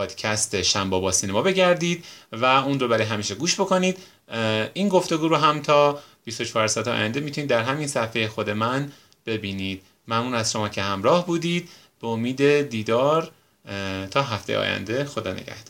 [0.00, 3.98] پادکست شنبه‌ها با سینما بگردید و اون رو برای همیشه گوش بکنید.
[4.74, 8.92] این گفتگو رو هم تا 24 ساعت آینده می‌تونید در همین صفحه خود من
[9.26, 9.82] ببینید.
[10.08, 11.68] ممنون از شما که همراه بودید.
[12.00, 13.30] به امید دیدار
[14.10, 15.04] تا هفته آینده.
[15.04, 15.69] خدا نگهدار.